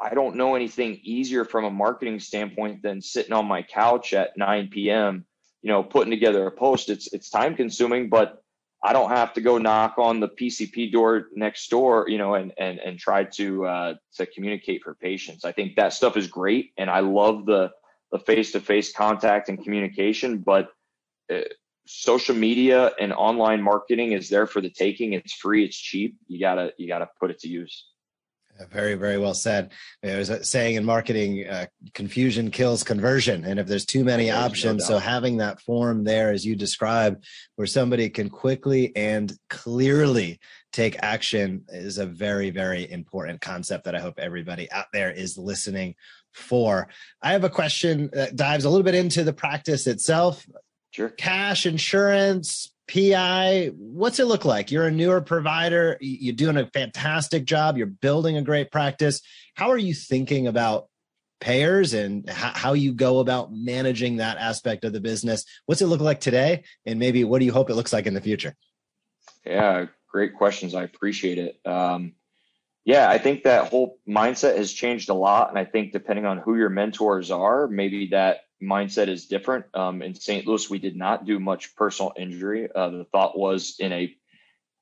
I 0.00 0.14
don't 0.14 0.36
know 0.36 0.54
anything 0.54 1.00
easier 1.02 1.44
from 1.44 1.64
a 1.64 1.70
marketing 1.70 2.20
standpoint 2.20 2.82
than 2.82 3.00
sitting 3.00 3.32
on 3.32 3.46
my 3.46 3.62
couch 3.62 4.12
at 4.12 4.36
9 4.36 4.68
p.m. 4.68 5.24
You 5.62 5.70
know, 5.70 5.82
putting 5.82 6.10
together 6.10 6.46
a 6.46 6.52
post. 6.52 6.88
It's 6.88 7.12
it's 7.12 7.30
time 7.30 7.56
consuming, 7.56 8.08
but 8.08 8.42
I 8.82 8.92
don't 8.92 9.10
have 9.10 9.32
to 9.34 9.40
go 9.40 9.58
knock 9.58 9.98
on 9.98 10.20
the 10.20 10.28
PCP 10.28 10.92
door 10.92 11.28
next 11.34 11.68
door, 11.68 12.08
you 12.08 12.18
know, 12.18 12.34
and 12.34 12.52
and 12.58 12.78
and 12.78 12.98
try 12.98 13.24
to 13.24 13.66
uh, 13.66 13.94
to 14.14 14.26
communicate 14.26 14.82
for 14.84 14.94
patients. 14.94 15.44
I 15.44 15.50
think 15.50 15.74
that 15.76 15.94
stuff 15.94 16.16
is 16.16 16.28
great, 16.28 16.72
and 16.76 16.88
I 16.88 17.00
love 17.00 17.44
the 17.44 17.72
the 18.12 18.18
face 18.18 18.52
to 18.52 18.60
face 18.60 18.92
contact 18.92 19.48
and 19.48 19.62
communication. 19.62 20.38
But 20.38 20.70
uh, 21.32 21.40
social 21.86 22.34
media 22.34 22.92
and 23.00 23.12
online 23.12 23.62
marketing 23.62 24.12
is 24.12 24.28
there 24.28 24.46
for 24.46 24.60
the 24.60 24.70
taking. 24.70 25.12
It's 25.12 25.32
free. 25.32 25.64
It's 25.64 25.76
cheap. 25.76 26.16
You 26.26 26.40
gotta 26.40 26.72
you 26.78 26.88
gotta 26.88 27.08
put 27.20 27.30
it 27.30 27.40
to 27.40 27.48
use. 27.48 27.84
Very, 28.70 28.94
very 28.94 29.18
well 29.18 29.34
said. 29.34 29.70
There's 30.02 30.30
a 30.30 30.42
saying 30.42 30.74
in 30.74 30.84
marketing, 30.84 31.46
uh, 31.46 31.66
confusion 31.94 32.50
kills 32.50 32.82
conversion. 32.82 33.44
And 33.44 33.60
if 33.60 33.68
there's 33.68 33.84
too 33.84 34.02
many 34.02 34.26
there's 34.26 34.36
options, 34.36 34.88
no 34.88 34.96
so 34.96 34.98
having 34.98 35.36
that 35.36 35.60
form 35.60 36.02
there, 36.02 36.32
as 36.32 36.44
you 36.44 36.56
described, 36.56 37.24
where 37.54 37.66
somebody 37.66 38.10
can 38.10 38.28
quickly 38.28 38.94
and 38.96 39.32
clearly 39.48 40.40
take 40.72 40.96
action 41.02 41.64
is 41.68 41.98
a 41.98 42.06
very, 42.06 42.50
very 42.50 42.90
important 42.90 43.40
concept 43.40 43.84
that 43.84 43.94
I 43.94 44.00
hope 44.00 44.18
everybody 44.18 44.70
out 44.72 44.86
there 44.92 45.12
is 45.12 45.38
listening 45.38 45.94
for. 46.32 46.88
I 47.22 47.32
have 47.32 47.44
a 47.44 47.50
question 47.50 48.10
that 48.12 48.36
dives 48.36 48.64
a 48.64 48.70
little 48.70 48.84
bit 48.84 48.94
into 48.94 49.24
the 49.24 49.32
practice 49.32 49.86
itself. 49.86 50.46
Sure. 50.90 51.10
Cash, 51.10 51.66
insurance, 51.66 52.72
PI, 52.88 53.70
what's 53.76 54.18
it 54.18 54.24
look 54.24 54.44
like? 54.44 54.70
You're 54.70 54.86
a 54.86 54.90
newer 54.90 55.20
provider. 55.20 55.98
You're 56.00 56.34
doing 56.34 56.56
a 56.56 56.66
fantastic 56.66 57.44
job. 57.44 57.76
You're 57.76 57.86
building 57.86 58.36
a 58.36 58.42
great 58.42 58.70
practice. 58.70 59.20
How 59.54 59.70
are 59.70 59.78
you 59.78 59.94
thinking 59.94 60.46
about 60.46 60.88
payers 61.40 61.92
and 61.92 62.28
how 62.28 62.72
you 62.72 62.92
go 62.92 63.20
about 63.20 63.52
managing 63.52 64.16
that 64.16 64.38
aspect 64.38 64.84
of 64.84 64.92
the 64.92 65.00
business? 65.00 65.44
What's 65.66 65.82
it 65.82 65.86
look 65.86 66.00
like 66.00 66.20
today? 66.20 66.64
And 66.86 66.98
maybe 66.98 67.24
what 67.24 67.40
do 67.40 67.44
you 67.44 67.52
hope 67.52 67.68
it 67.68 67.74
looks 67.74 67.92
like 67.92 68.06
in 68.06 68.14
the 68.14 68.20
future? 68.20 68.54
Yeah, 69.44 69.86
great 70.10 70.34
questions. 70.34 70.74
I 70.74 70.84
appreciate 70.84 71.38
it. 71.38 71.60
Um, 71.66 72.14
yeah, 72.88 73.10
I 73.10 73.18
think 73.18 73.42
that 73.42 73.68
whole 73.68 73.98
mindset 74.08 74.56
has 74.56 74.72
changed 74.72 75.10
a 75.10 75.14
lot. 75.14 75.50
And 75.50 75.58
I 75.58 75.66
think 75.66 75.92
depending 75.92 76.24
on 76.24 76.38
who 76.38 76.56
your 76.56 76.70
mentors 76.70 77.30
are, 77.30 77.68
maybe 77.68 78.06
that 78.12 78.44
mindset 78.62 79.08
is 79.08 79.26
different. 79.26 79.66
Um, 79.74 80.00
in 80.00 80.14
St. 80.14 80.46
Louis, 80.46 80.70
we 80.70 80.78
did 80.78 80.96
not 80.96 81.26
do 81.26 81.38
much 81.38 81.76
personal 81.76 82.14
injury. 82.16 82.66
Uh, 82.74 82.88
the 82.88 83.04
thought 83.12 83.36
was 83.36 83.76
in 83.78 83.92
a, 83.92 84.16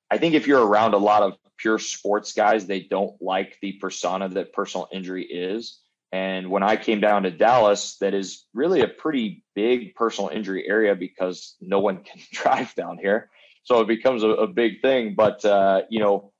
I 0.09 0.19
think 0.19 0.37
if 0.37 0.47
you're 0.47 0.65
around 0.65 0.95
a 0.95 0.99
lot 0.99 1.25
of 1.25 1.33
pure 1.57 1.81
sports 1.81 2.33
guys, 2.33 2.65
they 2.65 2.79
don't 2.79 3.21
like 3.21 3.59
the 3.61 3.73
persona 3.73 4.29
that 4.29 4.53
personal 4.53 4.87
injury 4.93 5.25
is. 5.25 5.81
And 6.13 6.49
when 6.49 6.63
I 6.63 6.77
came 6.77 7.01
down 7.01 7.25
to 7.25 7.33
Dallas, 7.33 7.97
that 7.97 8.15
is 8.15 8.47
really 8.55 8.83
a 8.83 8.89
pretty 8.89 9.43
big 9.57 9.97
personal 9.97 10.31
injury 10.31 10.65
area 10.69 10.95
because 10.95 11.57
no 11.61 11.81
one 11.81 12.05
can 12.05 12.21
drive 12.31 12.73
down 12.77 12.99
here. 12.99 13.31
So 13.65 13.81
it 13.81 13.89
becomes 13.89 14.23
a, 14.23 14.29
a 14.29 14.47
big 14.47 14.81
thing. 14.81 15.17
But, 15.17 15.45
uh, 15.45 15.83
you 15.91 15.99
know, 15.99 16.33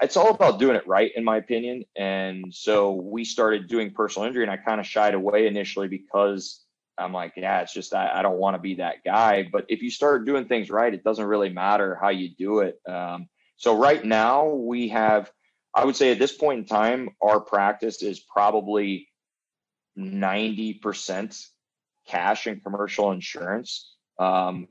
it's 0.00 0.16
all 0.16 0.30
about 0.30 0.58
doing 0.58 0.76
it 0.76 0.86
right, 0.86 1.10
in 1.14 1.24
my 1.24 1.36
opinion. 1.36 1.84
And 1.96 2.54
so 2.54 2.92
we 2.92 3.24
started 3.24 3.68
doing 3.68 3.92
personal 3.92 4.26
injury, 4.28 4.42
and 4.42 4.50
I 4.50 4.56
kind 4.56 4.80
of 4.80 4.86
shied 4.86 5.14
away 5.14 5.46
initially 5.46 5.88
because 5.88 6.62
I'm 6.98 7.12
like, 7.12 7.34
yeah, 7.36 7.60
it's 7.62 7.72
just 7.72 7.94
I, 7.94 8.10
I 8.12 8.22
don't 8.22 8.38
want 8.38 8.54
to 8.54 8.60
be 8.60 8.76
that 8.76 9.04
guy. 9.04 9.48
But 9.50 9.66
if 9.68 9.82
you 9.82 9.90
start 9.90 10.26
doing 10.26 10.46
things 10.46 10.70
right, 10.70 10.92
it 10.92 11.04
doesn't 11.04 11.24
really 11.24 11.48
matter 11.48 11.98
how 12.00 12.10
you 12.10 12.30
do 12.36 12.60
it. 12.60 12.78
Um, 12.88 13.28
so 13.56 13.76
right 13.78 14.04
now 14.04 14.48
we 14.48 14.88
have, 14.88 15.30
I 15.74 15.84
would 15.84 15.96
say 15.96 16.10
at 16.10 16.18
this 16.18 16.32
point 16.32 16.60
in 16.60 16.64
time, 16.66 17.10
our 17.22 17.40
practice 17.40 18.02
is 18.02 18.20
probably 18.20 19.08
90% 19.98 21.46
cash 22.08 22.46
and 22.46 22.62
commercial 22.62 23.12
insurance. 23.12 23.94
Um, 24.18 24.68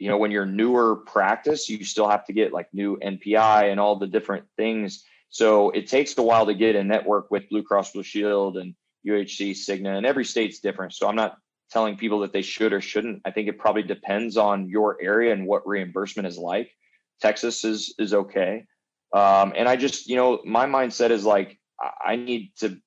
you 0.00 0.08
know 0.08 0.16
when 0.16 0.30
you're 0.30 0.46
newer 0.46 0.96
practice 0.96 1.68
you 1.68 1.84
still 1.84 2.08
have 2.08 2.24
to 2.24 2.32
get 2.32 2.52
like 2.52 2.66
new 2.72 2.96
npi 2.98 3.70
and 3.70 3.78
all 3.78 3.96
the 3.96 4.06
different 4.06 4.44
things. 4.56 5.04
So 5.32 5.70
it 5.70 5.86
takes 5.86 6.18
a 6.18 6.22
while 6.22 6.46
to 6.46 6.54
get 6.54 6.74
a 6.74 6.82
network 6.82 7.30
with 7.30 7.48
blue 7.48 7.62
cross 7.62 7.92
blue 7.92 8.02
shield 8.02 8.56
and 8.56 8.74
uhc 9.06 9.50
cigna 9.52 9.96
and 9.96 10.06
every 10.06 10.24
state's 10.24 10.58
different. 10.58 10.94
So 10.94 11.06
i'm 11.06 11.16
not 11.16 11.36
telling 11.70 11.96
people 11.96 12.20
that 12.20 12.32
they 12.32 12.42
should 12.42 12.72
or 12.72 12.80
shouldn't. 12.80 13.22
I 13.24 13.30
think 13.30 13.46
it 13.46 13.58
probably 13.58 13.84
depends 13.84 14.36
on 14.36 14.68
your 14.68 14.98
area 15.00 15.32
and 15.32 15.46
what 15.46 15.64
reimbursement 15.68 16.26
is 16.26 16.36
like. 16.36 16.70
Texas 17.20 17.62
is 17.64 17.94
is 17.98 18.12
okay. 18.12 18.64
Um, 19.12 19.52
and 19.56 19.68
i 19.68 19.76
just 19.76 20.08
you 20.08 20.16
know 20.16 20.40
my 20.44 20.66
mindset 20.66 21.10
is 21.10 21.24
like 21.24 21.58
i 22.04 22.16
need 22.16 22.52
to 22.58 22.78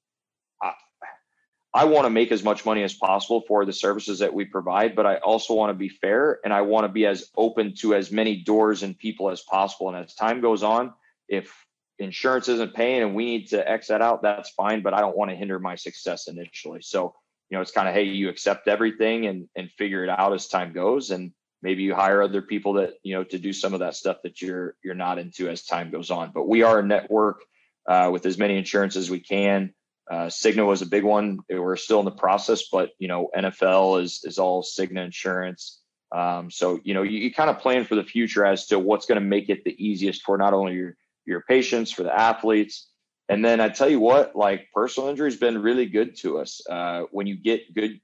I 1.75 1.85
want 1.85 2.05
to 2.05 2.11
make 2.11 2.31
as 2.31 2.43
much 2.43 2.65
money 2.65 2.83
as 2.83 2.93
possible 2.93 3.41
for 3.47 3.65
the 3.65 3.73
services 3.73 4.19
that 4.19 4.33
we 4.33 4.45
provide, 4.45 4.95
but 4.95 5.07
I 5.07 5.15
also 5.17 5.55
want 5.55 5.71
to 5.71 5.73
be 5.73 5.89
fair 5.89 6.39
and 6.43 6.53
I 6.53 6.61
want 6.61 6.83
to 6.83 6.89
be 6.89 7.07
as 7.07 7.31
open 7.35 7.73
to 7.77 7.95
as 7.95 8.11
many 8.11 8.37
doors 8.43 8.83
and 8.83 8.97
people 8.97 9.31
as 9.31 9.41
possible. 9.41 9.89
And 9.89 9.97
as 9.97 10.13
time 10.13 10.39
goes 10.39 10.61
on, 10.61 10.93
if 11.27 11.51
insurance 11.97 12.47
isn't 12.47 12.75
paying 12.75 13.01
and 13.01 13.15
we 13.15 13.25
need 13.25 13.47
to 13.49 13.67
X 13.67 13.87
that 13.87 14.03
out, 14.03 14.21
that's 14.21 14.51
fine, 14.51 14.83
but 14.83 14.93
I 14.93 14.99
don't 14.99 15.17
want 15.17 15.31
to 15.31 15.35
hinder 15.35 15.57
my 15.57 15.75
success 15.75 16.27
initially. 16.27 16.81
So, 16.83 17.15
you 17.49 17.57
know, 17.57 17.61
it's 17.61 17.71
kind 17.71 17.87
of, 17.87 17.95
hey, 17.95 18.03
you 18.03 18.29
accept 18.29 18.67
everything 18.67 19.25
and, 19.25 19.47
and 19.55 19.71
figure 19.71 20.03
it 20.03 20.09
out 20.09 20.33
as 20.33 20.47
time 20.47 20.73
goes. 20.73 21.09
And 21.09 21.31
maybe 21.63 21.81
you 21.81 21.95
hire 21.95 22.21
other 22.21 22.43
people 22.43 22.73
that, 22.73 22.93
you 23.01 23.15
know, 23.15 23.23
to 23.23 23.39
do 23.39 23.51
some 23.51 23.73
of 23.73 23.79
that 23.79 23.95
stuff 23.95 24.17
that 24.23 24.43
you're, 24.43 24.75
you're 24.83 24.93
not 24.93 25.17
into 25.17 25.49
as 25.49 25.65
time 25.65 25.89
goes 25.89 26.11
on. 26.11 26.31
But 26.33 26.47
we 26.47 26.61
are 26.61 26.79
a 26.79 26.85
network 26.85 27.41
uh, 27.87 28.09
with 28.13 28.27
as 28.27 28.37
many 28.37 28.57
insurance 28.57 28.95
as 28.95 29.09
we 29.09 29.19
can. 29.19 29.73
Uh, 30.09 30.25
Cigna 30.25 30.65
was 30.67 30.81
a 30.81 30.85
big 30.85 31.03
one. 31.03 31.39
We're 31.49 31.77
still 31.77 31.99
in 31.99 32.05
the 32.05 32.11
process, 32.11 32.63
but 32.71 32.91
you 32.99 33.07
know, 33.07 33.29
NFL 33.35 34.01
is 34.03 34.21
is 34.23 34.37
all 34.37 34.63
Cigna 34.63 35.05
insurance. 35.05 35.79
Um, 36.11 36.51
so 36.51 36.79
you 36.83 36.93
know, 36.93 37.03
you, 37.03 37.19
you 37.19 37.33
kind 37.33 37.49
of 37.49 37.59
plan 37.59 37.85
for 37.85 37.95
the 37.95 38.03
future 38.03 38.45
as 38.45 38.67
to 38.67 38.79
what's 38.79 39.05
going 39.05 39.19
to 39.19 39.25
make 39.25 39.49
it 39.49 39.63
the 39.63 39.75
easiest 39.83 40.23
for 40.23 40.37
not 40.37 40.53
only 40.53 40.73
your 40.73 40.95
your 41.25 41.41
patients, 41.41 41.91
for 41.91 42.03
the 42.03 42.13
athletes, 42.13 42.89
and 43.29 43.43
then 43.43 43.61
I 43.61 43.69
tell 43.69 43.89
you 43.89 43.99
what, 43.99 44.35
like 44.35 44.67
personal 44.73 45.09
injury 45.09 45.29
has 45.29 45.39
been 45.39 45.61
really 45.61 45.85
good 45.85 46.17
to 46.17 46.39
us. 46.39 46.61
Uh, 46.69 47.03
when 47.11 47.25
you 47.25 47.35
get 47.35 47.73
good 47.73 47.99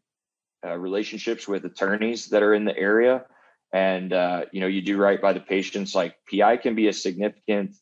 uh, 0.65 0.77
relationships 0.77 1.48
with 1.48 1.65
attorneys 1.65 2.27
that 2.29 2.44
are 2.44 2.53
in 2.53 2.65
the 2.65 2.77
area, 2.77 3.25
and 3.74 4.13
uh, 4.13 4.46
you 4.51 4.62
know 4.62 4.68
you 4.68 4.82
do 4.82 4.98
right 4.98 5.22
by 5.22 5.34
the 5.34 5.39
patients 5.39 5.94
like 5.94 6.15
pi 6.32 6.58
can 6.58 6.75
be 6.75 6.88
a 6.88 6.94
significant 6.94 7.75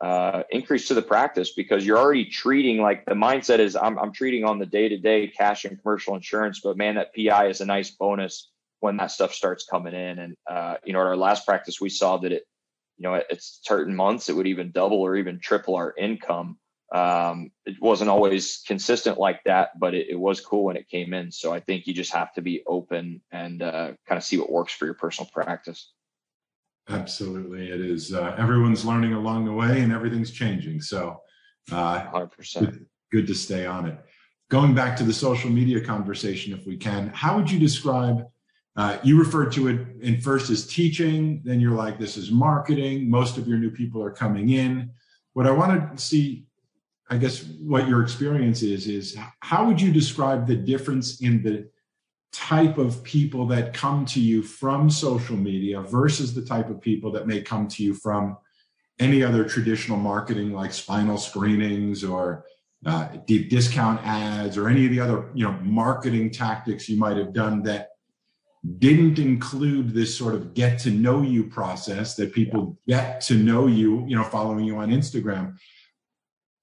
uh, 0.00 0.44
increase 0.50 0.88
to 0.88 0.94
the 0.94 1.02
practice 1.02 1.52
because 1.52 1.84
you're 1.84 1.98
already 1.98 2.24
treating 2.24 2.80
like 2.80 3.04
the 3.04 3.14
mindset 3.14 3.58
is 3.58 3.76
I'm, 3.76 3.98
I'm 3.98 4.12
treating 4.12 4.44
on 4.44 4.58
the 4.58 4.66
day 4.66 4.88
to 4.88 4.96
day 4.96 5.28
cash 5.28 5.64
and 5.64 5.80
commercial 5.80 6.14
insurance, 6.14 6.60
but 6.60 6.76
man, 6.76 6.94
that 6.94 7.14
PI 7.14 7.48
is 7.48 7.60
a 7.60 7.66
nice 7.66 7.90
bonus 7.90 8.50
when 8.80 8.96
that 8.96 9.10
stuff 9.10 9.34
starts 9.34 9.66
coming 9.66 9.94
in. 9.94 10.18
And, 10.18 10.36
uh, 10.48 10.76
you 10.84 10.94
know, 10.94 11.00
at 11.00 11.06
our 11.06 11.16
last 11.16 11.44
practice, 11.44 11.80
we 11.80 11.90
saw 11.90 12.16
that 12.18 12.32
it, 12.32 12.44
you 12.96 13.02
know, 13.02 13.14
at, 13.14 13.26
certain 13.40 13.94
months, 13.94 14.28
it 14.28 14.36
would 14.36 14.46
even 14.46 14.70
double 14.70 15.00
or 15.02 15.16
even 15.16 15.38
triple 15.38 15.76
our 15.76 15.94
income. 15.96 16.58
Um, 16.92 17.52
it 17.66 17.76
wasn't 17.80 18.10
always 18.10 18.62
consistent 18.66 19.18
like 19.18 19.44
that, 19.44 19.78
but 19.78 19.94
it, 19.94 20.08
it, 20.08 20.18
was 20.18 20.40
cool 20.40 20.64
when 20.64 20.76
it 20.76 20.88
came 20.88 21.14
in. 21.14 21.30
So 21.30 21.52
I 21.52 21.60
think 21.60 21.86
you 21.86 21.94
just 21.94 22.12
have 22.12 22.32
to 22.34 22.42
be 22.42 22.64
open 22.66 23.20
and 23.30 23.62
uh, 23.62 23.92
kind 24.08 24.18
of 24.18 24.24
see 24.24 24.38
what 24.38 24.50
works 24.50 24.72
for 24.72 24.86
your 24.86 24.94
personal 24.94 25.30
practice. 25.32 25.92
Absolutely, 26.90 27.70
it 27.70 27.80
is. 27.80 28.12
Uh, 28.12 28.34
everyone's 28.36 28.84
learning 28.84 29.12
along 29.12 29.44
the 29.44 29.52
way, 29.52 29.80
and 29.80 29.92
everything's 29.92 30.30
changing. 30.30 30.80
So, 30.80 31.20
uh, 31.70 32.06
100%. 32.06 32.60
Good, 32.60 32.86
good 33.12 33.26
to 33.28 33.34
stay 33.34 33.66
on 33.66 33.86
it. 33.86 33.98
Going 34.48 34.74
back 34.74 34.96
to 34.96 35.04
the 35.04 35.12
social 35.12 35.50
media 35.50 35.80
conversation, 35.80 36.52
if 36.52 36.66
we 36.66 36.76
can, 36.76 37.08
how 37.14 37.36
would 37.36 37.50
you 37.50 37.58
describe? 37.58 38.26
Uh, 38.76 38.98
you 39.02 39.18
referred 39.18 39.52
to 39.52 39.68
it 39.68 39.86
in 40.00 40.20
first 40.20 40.50
as 40.50 40.66
teaching, 40.66 41.42
then 41.44 41.60
you're 41.60 41.76
like, 41.76 41.98
this 41.98 42.16
is 42.16 42.30
marketing. 42.30 43.10
Most 43.10 43.36
of 43.36 43.46
your 43.46 43.58
new 43.58 43.70
people 43.70 44.02
are 44.02 44.10
coming 44.10 44.50
in. 44.50 44.90
What 45.34 45.46
I 45.46 45.50
want 45.50 45.96
to 45.96 46.02
see, 46.02 46.46
I 47.08 47.16
guess, 47.16 47.44
what 47.44 47.88
your 47.88 48.02
experience 48.02 48.62
is, 48.62 48.86
is 48.86 49.16
how 49.40 49.66
would 49.66 49.80
you 49.80 49.92
describe 49.92 50.46
the 50.46 50.56
difference 50.56 51.20
in 51.20 51.42
the 51.42 51.68
type 52.32 52.78
of 52.78 53.02
people 53.02 53.46
that 53.46 53.74
come 53.74 54.04
to 54.06 54.20
you 54.20 54.42
from 54.42 54.88
social 54.88 55.36
media 55.36 55.80
versus 55.80 56.32
the 56.34 56.42
type 56.42 56.70
of 56.70 56.80
people 56.80 57.10
that 57.10 57.26
may 57.26 57.40
come 57.40 57.66
to 57.66 57.82
you 57.82 57.92
from 57.92 58.36
any 58.98 59.22
other 59.22 59.44
traditional 59.44 59.96
marketing 59.96 60.52
like 60.52 60.72
spinal 60.72 61.18
screenings 61.18 62.04
or 62.04 62.44
uh, 62.86 63.08
deep 63.26 63.50
discount 63.50 64.00
ads 64.04 64.56
or 64.56 64.68
any 64.68 64.86
of 64.86 64.90
the 64.92 65.00
other 65.00 65.28
you 65.34 65.44
know 65.44 65.52
marketing 65.62 66.30
tactics 66.30 66.88
you 66.88 66.96
might 66.96 67.16
have 67.16 67.32
done 67.32 67.62
that 67.62 67.88
didn't 68.78 69.18
include 69.18 69.90
this 69.90 70.16
sort 70.16 70.34
of 70.34 70.54
get 70.54 70.78
to 70.78 70.90
know 70.90 71.22
you 71.22 71.44
process 71.44 72.14
that 72.14 72.32
people 72.32 72.78
get 72.86 73.20
to 73.20 73.34
know 73.34 73.66
you 73.66 74.06
you 74.06 74.16
know 74.16 74.24
following 74.24 74.64
you 74.64 74.76
on 74.76 74.90
instagram 74.90 75.54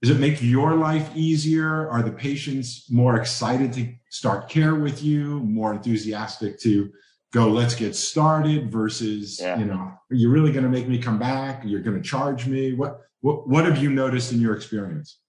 does 0.01 0.11
it 0.11 0.19
make 0.19 0.41
your 0.41 0.75
life 0.75 1.09
easier? 1.15 1.89
Are 1.89 2.03
the 2.03 2.11
patients 2.11 2.85
more 2.91 3.19
excited 3.19 3.73
to 3.73 3.93
start 4.09 4.49
care 4.49 4.75
with 4.75 5.03
you, 5.03 5.39
more 5.39 5.73
enthusiastic 5.73 6.59
to 6.61 6.91
go, 7.33 7.49
let's 7.49 7.75
get 7.75 7.95
started 7.95 8.71
versus, 8.71 9.39
yeah. 9.41 9.57
you 9.59 9.65
know, 9.65 9.75
are 9.75 10.15
you 10.15 10.29
really 10.29 10.51
going 10.51 10.63
to 10.63 10.69
make 10.69 10.87
me 10.87 10.97
come 10.97 11.19
back? 11.19 11.61
You're 11.65 11.81
going 11.81 12.01
to 12.01 12.07
charge 12.07 12.47
me? 12.47 12.73
What, 12.73 13.01
what, 13.21 13.47
what 13.47 13.65
have 13.65 13.77
you 13.81 13.89
noticed 13.89 14.31
in 14.31 14.39
your 14.39 14.55
experience? 14.55 15.19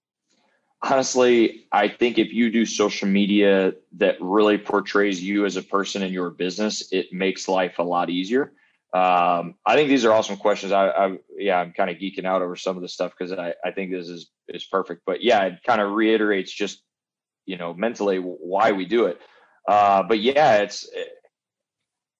Honestly, 0.81 1.65
I 1.73 1.89
think 1.89 2.17
if 2.17 2.31
you 2.31 2.49
do 2.49 2.65
social 2.65 3.07
media 3.07 3.73
that 3.97 4.15
really 4.21 4.57
portrays 4.57 5.21
you 5.21 5.45
as 5.45 5.57
a 5.57 5.61
person 5.61 6.01
in 6.01 6.13
your 6.13 6.29
business, 6.29 6.93
it 6.93 7.11
makes 7.11 7.49
life 7.49 7.79
a 7.79 7.83
lot 7.83 8.09
easier. 8.09 8.53
Um, 8.93 9.55
I 9.65 9.75
think 9.75 9.89
these 9.89 10.05
are 10.05 10.11
awesome 10.11 10.37
questions. 10.37 10.71
I, 10.71 10.87
I 10.87 11.17
yeah, 11.37 11.59
I'm 11.59 11.73
kind 11.73 11.89
of 11.91 11.97
geeking 11.97 12.25
out 12.25 12.41
over 12.41 12.55
some 12.55 12.75
of 12.75 12.81
the 12.81 12.87
stuff 12.87 13.11
because 13.15 13.31
I, 13.31 13.53
I 13.63 13.71
think 13.71 13.91
this 13.91 14.07
is 14.07 14.31
is 14.47 14.65
perfect. 14.65 15.01
But 15.05 15.21
yeah, 15.21 15.43
it 15.43 15.59
kind 15.65 15.79
of 15.79 15.91
reiterates 15.91 16.51
just 16.51 16.81
you 17.49 17.57
know 17.57 17.73
mentally 17.73 18.17
why 18.17 18.71
we 18.73 18.85
do 18.85 19.05
it. 19.05 19.19
Uh, 19.67 20.03
but 20.03 20.19
yeah, 20.19 20.57
it's 20.57 20.87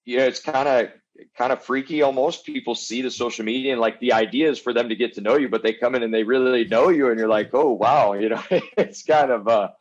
yeah, 0.04 0.22
it's 0.22 0.40
kind 0.40 0.68
of 0.68 0.90
kind 1.38 1.54
of 1.54 1.62
freaky 1.62 2.02
almost. 2.02 2.48
People 2.48 2.74
see 2.74 3.04
the 3.04 3.12
social 3.12 3.46
media 3.46 3.74
and 3.74 3.80
like 3.80 4.00
the 4.00 4.14
idea 4.14 4.50
is 4.50 4.58
for 4.58 4.74
them 4.74 4.90
to 4.90 4.96
get 4.96 5.14
to 5.14 5.22
know 5.22 5.38
you, 5.38 5.48
but 5.48 5.62
they 5.62 5.74
come 5.74 5.94
in 5.94 6.02
and 6.02 6.12
they 6.12 6.24
really 6.24 6.66
know 6.66 6.90
you, 6.90 7.10
and 7.10 7.20
you're 7.20 7.30
like, 7.30 7.52
oh 7.54 7.74
wow, 7.74 8.14
you 8.22 8.30
know, 8.30 8.42
it's 8.50 9.04
kind 9.04 9.30
of 9.30 9.48
a 9.48 9.74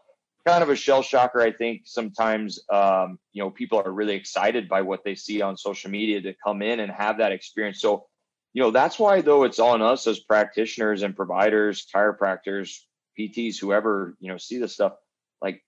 kind 0.46 0.62
of 0.62 0.68
a 0.68 0.76
shell 0.76 1.00
shocker. 1.00 1.40
I 1.40 1.52
think 1.52 1.82
sometimes, 1.86 2.60
um, 2.70 3.18
you 3.32 3.42
know, 3.42 3.50
people 3.50 3.80
are 3.82 3.90
really 3.90 4.16
excited 4.16 4.68
by 4.68 4.82
what 4.82 5.02
they 5.02 5.14
see 5.14 5.40
on 5.40 5.56
social 5.56 5.90
media 5.90 6.20
to 6.20 6.34
come 6.44 6.60
in 6.60 6.78
and 6.80 6.92
have 6.92 7.18
that 7.18 7.32
experience. 7.32 7.80
So, 7.80 8.04
you 8.52 8.62
know, 8.62 8.70
that's 8.70 8.98
why 8.98 9.22
though 9.22 9.44
it's 9.44 9.58
on 9.58 9.80
us 9.80 10.06
as 10.06 10.20
practitioners 10.20 11.02
and 11.02 11.16
providers, 11.16 11.86
chiropractors, 11.94 12.80
PTs, 13.18 13.58
whoever, 13.58 14.14
you 14.20 14.30
know, 14.30 14.36
see 14.36 14.58
this 14.58 14.74
stuff, 14.74 14.92
like, 15.40 15.62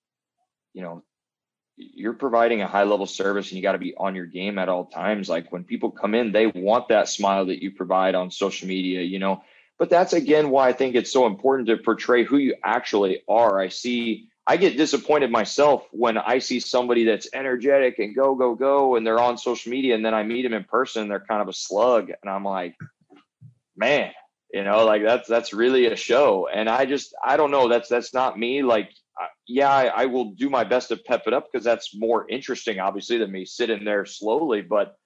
you 0.73 0.83
know, 0.83 1.03
you're 1.77 2.13
providing 2.13 2.63
a 2.63 2.67
high 2.67 2.85
level 2.85 3.07
service 3.07 3.49
and 3.49 3.57
you 3.57 3.63
got 3.63 3.73
to 3.73 3.79
be 3.79 3.95
on 3.97 4.15
your 4.15 4.27
game 4.27 4.59
at 4.59 4.69
all 4.69 4.85
times. 4.85 5.29
Like 5.29 5.51
when 5.51 5.65
people 5.65 5.91
come 5.91 6.15
in, 6.15 6.33
they 6.33 6.47
want 6.47 6.89
that 6.89 7.09
smile 7.09 7.47
that 7.47 7.63
you 7.63 7.71
provide 7.71 8.15
on 8.15 8.31
social 8.31 8.69
media, 8.69 9.01
you 9.01 9.19
know. 9.19 9.43
But 9.79 9.89
that's 9.89 10.13
again 10.13 10.51
why 10.51 10.69
I 10.69 10.73
think 10.75 10.95
it's 10.95 11.13
so 11.13 11.27
important 11.27 11.69
to 11.69 11.79
portray 11.79 12.23
who 12.25 12.37
you 12.37 12.55
actually 12.63 13.23
are. 13.29 13.59
I 13.59 13.69
see 13.69 14.29
I 14.47 14.57
get 14.57 14.77
disappointed 14.77 15.31
myself 15.31 15.87
when 15.93 16.19
I 16.19 16.39
see 16.39 16.61
somebody 16.61 17.05
that's 17.05 17.29
energetic 17.33 17.99
and 17.99 18.17
go, 18.17 18.35
go, 18.35 18.55
go, 18.55 18.97
and 18.97 19.07
they're 19.07 19.21
on 19.21 19.39
social 19.39 19.71
media, 19.71 19.95
and 19.95 20.05
then 20.05 20.13
I 20.13 20.25
meet 20.25 20.43
them 20.43 20.55
in 20.55 20.65
person, 20.65 21.09
they're 21.09 21.21
kind 21.21 21.41
of 21.41 21.49
a 21.49 21.53
slug, 21.53 22.11
and 22.11 22.29
I'm 22.29 22.45
like, 22.45 22.75
man, 23.77 24.11
you 24.53 24.65
know, 24.65 24.85
like 24.85 25.05
that's 25.05 25.29
that's 25.29 25.53
really 25.53 25.87
a 25.87 25.97
show, 25.97 26.49
and 26.53 26.69
I 26.69 26.85
just 26.85 27.15
I 27.25 27.37
don't 27.37 27.53
know, 27.53 27.69
that's 27.69 27.89
that's 27.89 28.13
not 28.13 28.39
me. 28.39 28.63
Like, 28.63 28.91
yeah, 29.51 29.71
I, 29.71 29.87
I 29.87 30.07
will 30.07 30.33
do 30.33 30.49
my 30.49 30.65
best 30.65 30.89
to 30.89 30.97
pep 30.97 31.25
it 31.27 31.33
up 31.33 31.49
because 31.51 31.65
that's 31.65 31.95
more 31.95 32.29
interesting, 32.31 32.79
obviously, 32.79 33.19
than 33.19 33.33
me 33.33 33.45
sitting 33.45 33.85
there 33.85 34.07
slowly. 34.07 34.63
But 34.63 34.97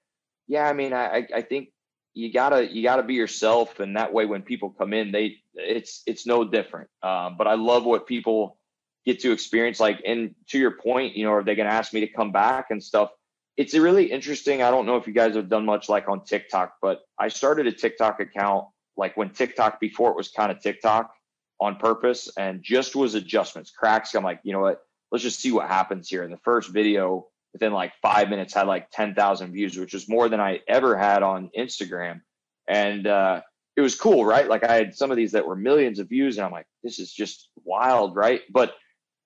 yeah, 0.46 0.68
I 0.68 0.72
mean, 0.72 0.92
I 0.92 1.26
I 1.34 1.42
think 1.42 1.70
you 2.12 2.32
gotta 2.32 2.70
you 2.72 2.82
gotta 2.82 3.02
be 3.02 3.14
yourself, 3.14 3.80
and 3.80 3.96
that 3.96 4.12
way 4.12 4.26
when 4.26 4.42
people 4.42 4.70
come 4.70 4.92
in, 4.92 5.12
they 5.12 5.38
it's 5.54 6.02
it's 6.06 6.26
no 6.26 6.44
different. 6.44 6.90
Um, 7.02 7.36
but 7.38 7.46
I 7.46 7.54
love 7.54 7.84
what 7.84 8.06
people 8.06 8.58
get 9.04 9.20
to 9.20 9.32
experience 9.32 9.80
like 9.80 10.02
and 10.06 10.34
to 10.48 10.58
your 10.58 10.72
point 10.72 11.16
you 11.16 11.24
know 11.24 11.32
are 11.32 11.44
they 11.44 11.54
to 11.54 11.62
ask 11.62 11.92
me 11.92 12.00
to 12.00 12.06
come 12.06 12.32
back 12.32 12.70
and 12.70 12.82
stuff 12.82 13.10
it's 13.56 13.74
really 13.74 14.10
interesting 14.10 14.62
i 14.62 14.70
don't 14.70 14.86
know 14.86 14.96
if 14.96 15.06
you 15.06 15.12
guys 15.12 15.36
have 15.36 15.48
done 15.48 15.64
much 15.64 15.88
like 15.88 16.08
on 16.08 16.24
tiktok 16.24 16.74
but 16.80 17.02
i 17.18 17.28
started 17.28 17.66
a 17.66 17.72
tiktok 17.72 18.20
account 18.20 18.64
like 18.96 19.16
when 19.16 19.28
tiktok 19.28 19.78
before 19.78 20.10
it 20.10 20.16
was 20.16 20.28
kind 20.28 20.50
of 20.50 20.60
tiktok 20.60 21.13
on 21.60 21.76
purpose 21.76 22.28
and 22.36 22.62
just 22.62 22.96
was 22.96 23.14
adjustments 23.14 23.70
cracks. 23.70 24.14
I'm 24.14 24.24
like 24.24 24.40
you 24.42 24.52
know 24.52 24.60
what? 24.60 24.82
Let's 25.10 25.24
just 25.24 25.40
see 25.40 25.52
what 25.52 25.68
happens 25.68 26.08
here. 26.08 26.22
And 26.22 26.32
the 26.32 26.38
first 26.38 26.70
video 26.70 27.28
within 27.52 27.72
like 27.72 27.92
five 28.02 28.28
minutes 28.28 28.52
had 28.52 28.66
like 28.66 28.90
10,000 28.90 29.52
views 29.52 29.76
which 29.78 29.94
was 29.94 30.08
more 30.08 30.28
than 30.28 30.40
i 30.40 30.60
ever 30.66 30.96
had 30.96 31.22
on 31.22 31.50
instagram. 31.56 32.20
And 32.68 33.06
uh 33.06 33.42
it 33.76 33.80
was 33.80 33.94
cool 33.94 34.24
right? 34.24 34.48
Like 34.48 34.64
i 34.64 34.74
had 34.74 34.94
some 34.94 35.10
of 35.10 35.16
these 35.16 35.32
that 35.32 35.46
were 35.46 35.56
millions 35.56 35.98
of 35.98 36.08
views 36.08 36.36
and 36.36 36.44
i'm 36.44 36.52
like 36.52 36.66
this 36.82 36.98
is 36.98 37.12
just 37.12 37.48
wild 37.64 38.16
right? 38.16 38.42
But 38.50 38.74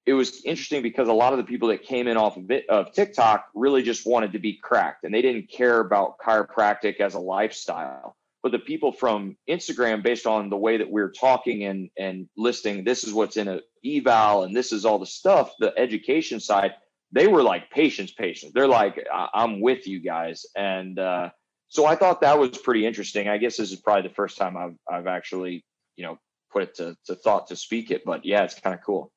it 0.08 0.14
was 0.14 0.42
interesting 0.44 0.80
because 0.80 1.08
a 1.08 1.12
lot 1.12 1.34
of 1.34 1.38
the 1.38 1.44
people 1.44 1.68
that 1.68 1.82
came 1.82 2.08
in 2.08 2.16
off 2.16 2.38
of, 2.38 2.50
it, 2.50 2.66
of 2.70 2.94
TikTok 2.94 3.44
really 3.54 3.82
just 3.82 4.06
wanted 4.06 4.32
to 4.32 4.38
be 4.38 4.54
cracked 4.54 5.04
and 5.04 5.12
they 5.12 5.20
didn't 5.20 5.50
care 5.50 5.80
about 5.80 6.18
chiropractic 6.18 6.98
as 6.98 7.12
a 7.12 7.18
lifestyle. 7.18 8.16
But 8.42 8.52
the 8.52 8.58
people 8.58 8.92
from 8.92 9.36
Instagram, 9.48 10.02
based 10.02 10.26
on 10.26 10.48
the 10.48 10.56
way 10.56 10.76
that 10.76 10.90
we're 10.90 11.10
talking 11.10 11.64
and 11.64 11.90
and 11.98 12.28
listing, 12.36 12.84
this 12.84 13.04
is 13.04 13.12
what's 13.12 13.36
in 13.36 13.48
a 13.48 13.60
eval 13.84 14.44
and 14.44 14.54
this 14.54 14.72
is 14.72 14.84
all 14.84 14.98
the 14.98 15.06
stuff, 15.06 15.52
the 15.58 15.76
education 15.78 16.38
side, 16.40 16.74
they 17.12 17.26
were 17.26 17.42
like 17.42 17.70
patience, 17.70 18.12
patience. 18.12 18.52
They're 18.54 18.68
like, 18.68 19.04
I'm 19.12 19.60
with 19.60 19.86
you 19.86 20.00
guys, 20.00 20.44
and 20.56 20.98
uh, 20.98 21.30
so 21.68 21.86
I 21.86 21.96
thought 21.96 22.20
that 22.20 22.38
was 22.38 22.56
pretty 22.58 22.86
interesting. 22.86 23.28
I 23.28 23.38
guess 23.38 23.56
this 23.56 23.72
is 23.72 23.80
probably 23.80 24.08
the 24.08 24.14
first 24.14 24.36
time 24.36 24.56
I've 24.56 24.76
I've 24.90 25.06
actually 25.06 25.64
you 25.96 26.04
know 26.04 26.18
put 26.52 26.62
it 26.62 26.74
to, 26.76 26.96
to 27.06 27.14
thought 27.14 27.46
to 27.48 27.56
speak 27.56 27.90
it, 27.90 28.04
but 28.04 28.24
yeah, 28.24 28.42
it's 28.44 28.58
kind 28.58 28.74
of 28.74 28.82
cool. 28.84 29.12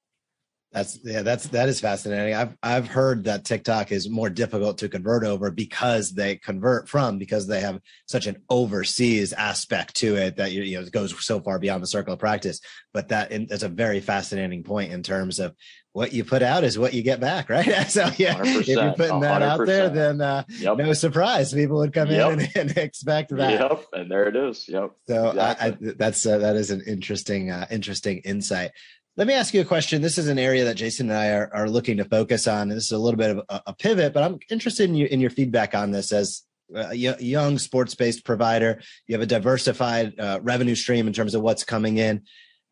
That's 0.72 1.00
yeah, 1.04 1.22
that's 1.22 1.48
that 1.48 1.68
is 1.68 1.82
fascinating. 1.82 2.34
I've 2.34 2.56
I've 2.64 2.88
heard 2.88 3.26
that 3.26 3.44
TikTok 3.44 3.92
is 3.92 4.10
more 4.10 4.30
difficult 4.30 4.78
to 4.78 4.88
convert 4.90 5.26
over 5.26 5.52
because 5.52 6.12
they 6.12 6.38
convert 6.38 6.88
from 6.88 7.18
because 7.18 7.46
they 7.46 7.60
have 7.60 7.82
such 8.06 8.26
an 8.26 8.38
overseas 8.50 9.34
aspect 9.34 9.96
to 9.98 10.16
it 10.16 10.38
that 10.38 10.54
you, 10.54 10.62
you 10.62 10.78
know 10.78 10.86
it 10.86 10.92
goes 10.94 11.14
so 11.26 11.42
far 11.42 11.60
beyond 11.60 11.84
the 11.84 11.88
circle 11.88 12.14
of 12.14 12.20
practice. 12.20 12.62
But 12.94 13.10
that 13.10 13.32
that 13.32 13.52
is 13.52 13.64
a 13.64 13.70
very 13.70 14.00
fascinating 14.00 14.64
point 14.64 14.94
in 14.94 15.04
terms 15.04 15.40
of 15.40 15.56
what 15.94 16.14
you 16.14 16.24
put 16.24 16.42
out 16.42 16.64
is 16.64 16.80
what 16.80 16.94
you 16.94 17.04
get 17.04 17.20
back, 17.20 17.50
right? 17.50 17.90
so 17.90 18.10
yeah, 18.18 18.42
if 18.42 18.68
you're 18.68 18.94
putting 18.94 19.20
that 19.20 19.42
100%. 19.42 19.46
out 19.46 19.66
there, 19.66 19.90
then 19.90 20.22
uh, 20.22 20.44
yep. 20.48 20.78
no 20.78 20.94
surprise, 20.94 21.54
people 21.54 21.78
would 21.78 21.94
come 21.94 22.10
yep. 22.10 22.32
in 22.32 22.40
and, 22.40 22.50
and, 22.56 22.78
expect 22.78 23.36
that. 23.36 23.60
Yep, 23.60 23.86
and 23.94 24.10
there 24.10 24.28
it 24.28 24.36
is. 24.36 24.68
Yep. 24.70 24.92
So 25.08 25.30
exactly. 25.30 25.88
I, 25.88 25.90
I, 25.90 25.94
that's 25.98 26.26
uh, 26.26 26.38
that 26.38 26.56
is 26.56 26.72
an 26.72 26.82
interesting 26.88 27.52
uh, 27.52 27.68
interesting 27.70 28.20
insight. 28.20 28.72
Let 29.18 29.28
me 29.28 29.34
ask 29.34 29.54
you 29.54 29.60
a 29.60 29.66
question. 29.66 30.02
This 30.02 30.18
is 30.18 30.30
an 30.30 30.40
area 30.40 30.64
that 30.64 30.76
Jason 30.76 31.10
and 31.10 31.20
I 31.20 31.30
are, 31.32 31.50
are 31.54 31.70
looking 31.70 31.98
to 31.98 32.06
focus 32.06 32.48
on. 32.48 32.70
This 32.70 32.86
is 32.86 32.92
a 32.94 32.98
little 32.98 33.18
bit 33.18 33.32
of 33.32 33.42
a, 33.50 33.62
a 33.68 33.74
pivot, 33.74 34.14
but 34.14 34.24
I'm 34.24 34.40
interested 34.50 34.90
in, 34.90 34.96
you, 34.96 35.06
in 35.08 35.20
your 35.20 35.30
feedback 35.30 35.76
on 35.76 35.92
this 35.92 36.14
as 36.14 36.44
a 36.74 36.96
young 36.96 37.58
sports 37.58 37.94
based 37.94 38.24
provider. 38.24 38.82
You 39.08 39.16
have 39.16 39.22
a 39.22 39.26
diversified 39.26 40.18
uh, 40.18 40.40
revenue 40.42 40.76
stream 40.76 41.08
in 41.08 41.14
terms 41.14 41.36
of 41.36 41.42
what's 41.42 41.66
coming 41.66 41.98
in. 41.98 42.24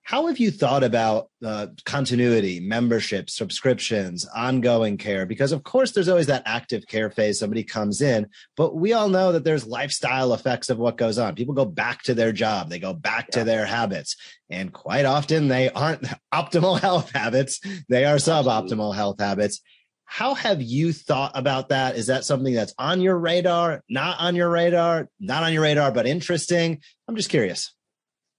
How 0.03 0.25
have 0.25 0.39
you 0.39 0.49
thought 0.49 0.83
about 0.83 1.29
uh, 1.45 1.67
continuity, 1.85 2.59
membership, 2.59 3.29
subscriptions, 3.29 4.27
ongoing 4.35 4.97
care? 4.97 5.27
Because 5.27 5.51
of 5.51 5.63
course, 5.63 5.91
there's 5.91 6.09
always 6.09 6.27
that 6.27 6.43
active 6.47 6.87
care 6.87 7.11
phase. 7.11 7.37
Somebody 7.37 7.63
comes 7.63 8.01
in, 8.01 8.27
but 8.57 8.75
we 8.75 8.93
all 8.93 9.09
know 9.09 9.33
that 9.33 9.43
there's 9.43 9.67
lifestyle 9.67 10.33
effects 10.33 10.71
of 10.71 10.79
what 10.79 10.97
goes 10.97 11.19
on. 11.19 11.35
People 11.35 11.53
go 11.53 11.65
back 11.65 12.01
to 12.03 12.15
their 12.15 12.31
job, 12.31 12.69
they 12.69 12.79
go 12.79 12.93
back 12.93 13.27
yeah. 13.29 13.39
to 13.39 13.43
their 13.43 13.65
habits, 13.65 14.15
and 14.49 14.73
quite 14.73 15.05
often 15.05 15.47
they 15.47 15.69
aren't 15.69 16.01
optimal 16.33 16.79
health 16.79 17.11
habits. 17.11 17.59
They 17.87 18.05
are 18.05 18.15
suboptimal 18.15 18.95
health 18.95 19.19
habits. 19.19 19.61
How 20.05 20.33
have 20.33 20.59
you 20.59 20.91
thought 20.91 21.33
about 21.35 21.69
that? 21.69 21.95
Is 21.95 22.07
that 22.07 22.25
something 22.25 22.55
that's 22.55 22.73
on 22.79 22.99
your 22.99 23.15
radar, 23.15 23.83
not 23.87 24.19
on 24.19 24.35
your 24.35 24.49
radar, 24.49 25.07
not 25.19 25.43
on 25.43 25.53
your 25.53 25.61
radar, 25.61 25.91
but 25.91 26.07
interesting? 26.07 26.81
I'm 27.07 27.15
just 27.15 27.29
curious. 27.29 27.75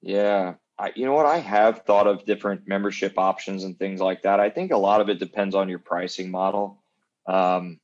Yeah, 0.02 0.54
I, 0.80 0.92
you 0.96 1.04
know 1.04 1.12
what? 1.12 1.26
I 1.26 1.38
have 1.38 1.82
thought 1.82 2.06
of 2.06 2.24
different 2.24 2.66
membership 2.66 3.18
options 3.18 3.64
and 3.64 3.78
things 3.78 4.00
like 4.00 4.22
that. 4.22 4.40
I 4.40 4.48
think 4.48 4.72
a 4.72 4.78
lot 4.78 5.02
of 5.02 5.10
it 5.10 5.18
depends 5.18 5.54
on 5.54 5.68
your 5.68 5.78
pricing 5.78 6.30
model. 6.30 6.82
Um, 7.26 7.78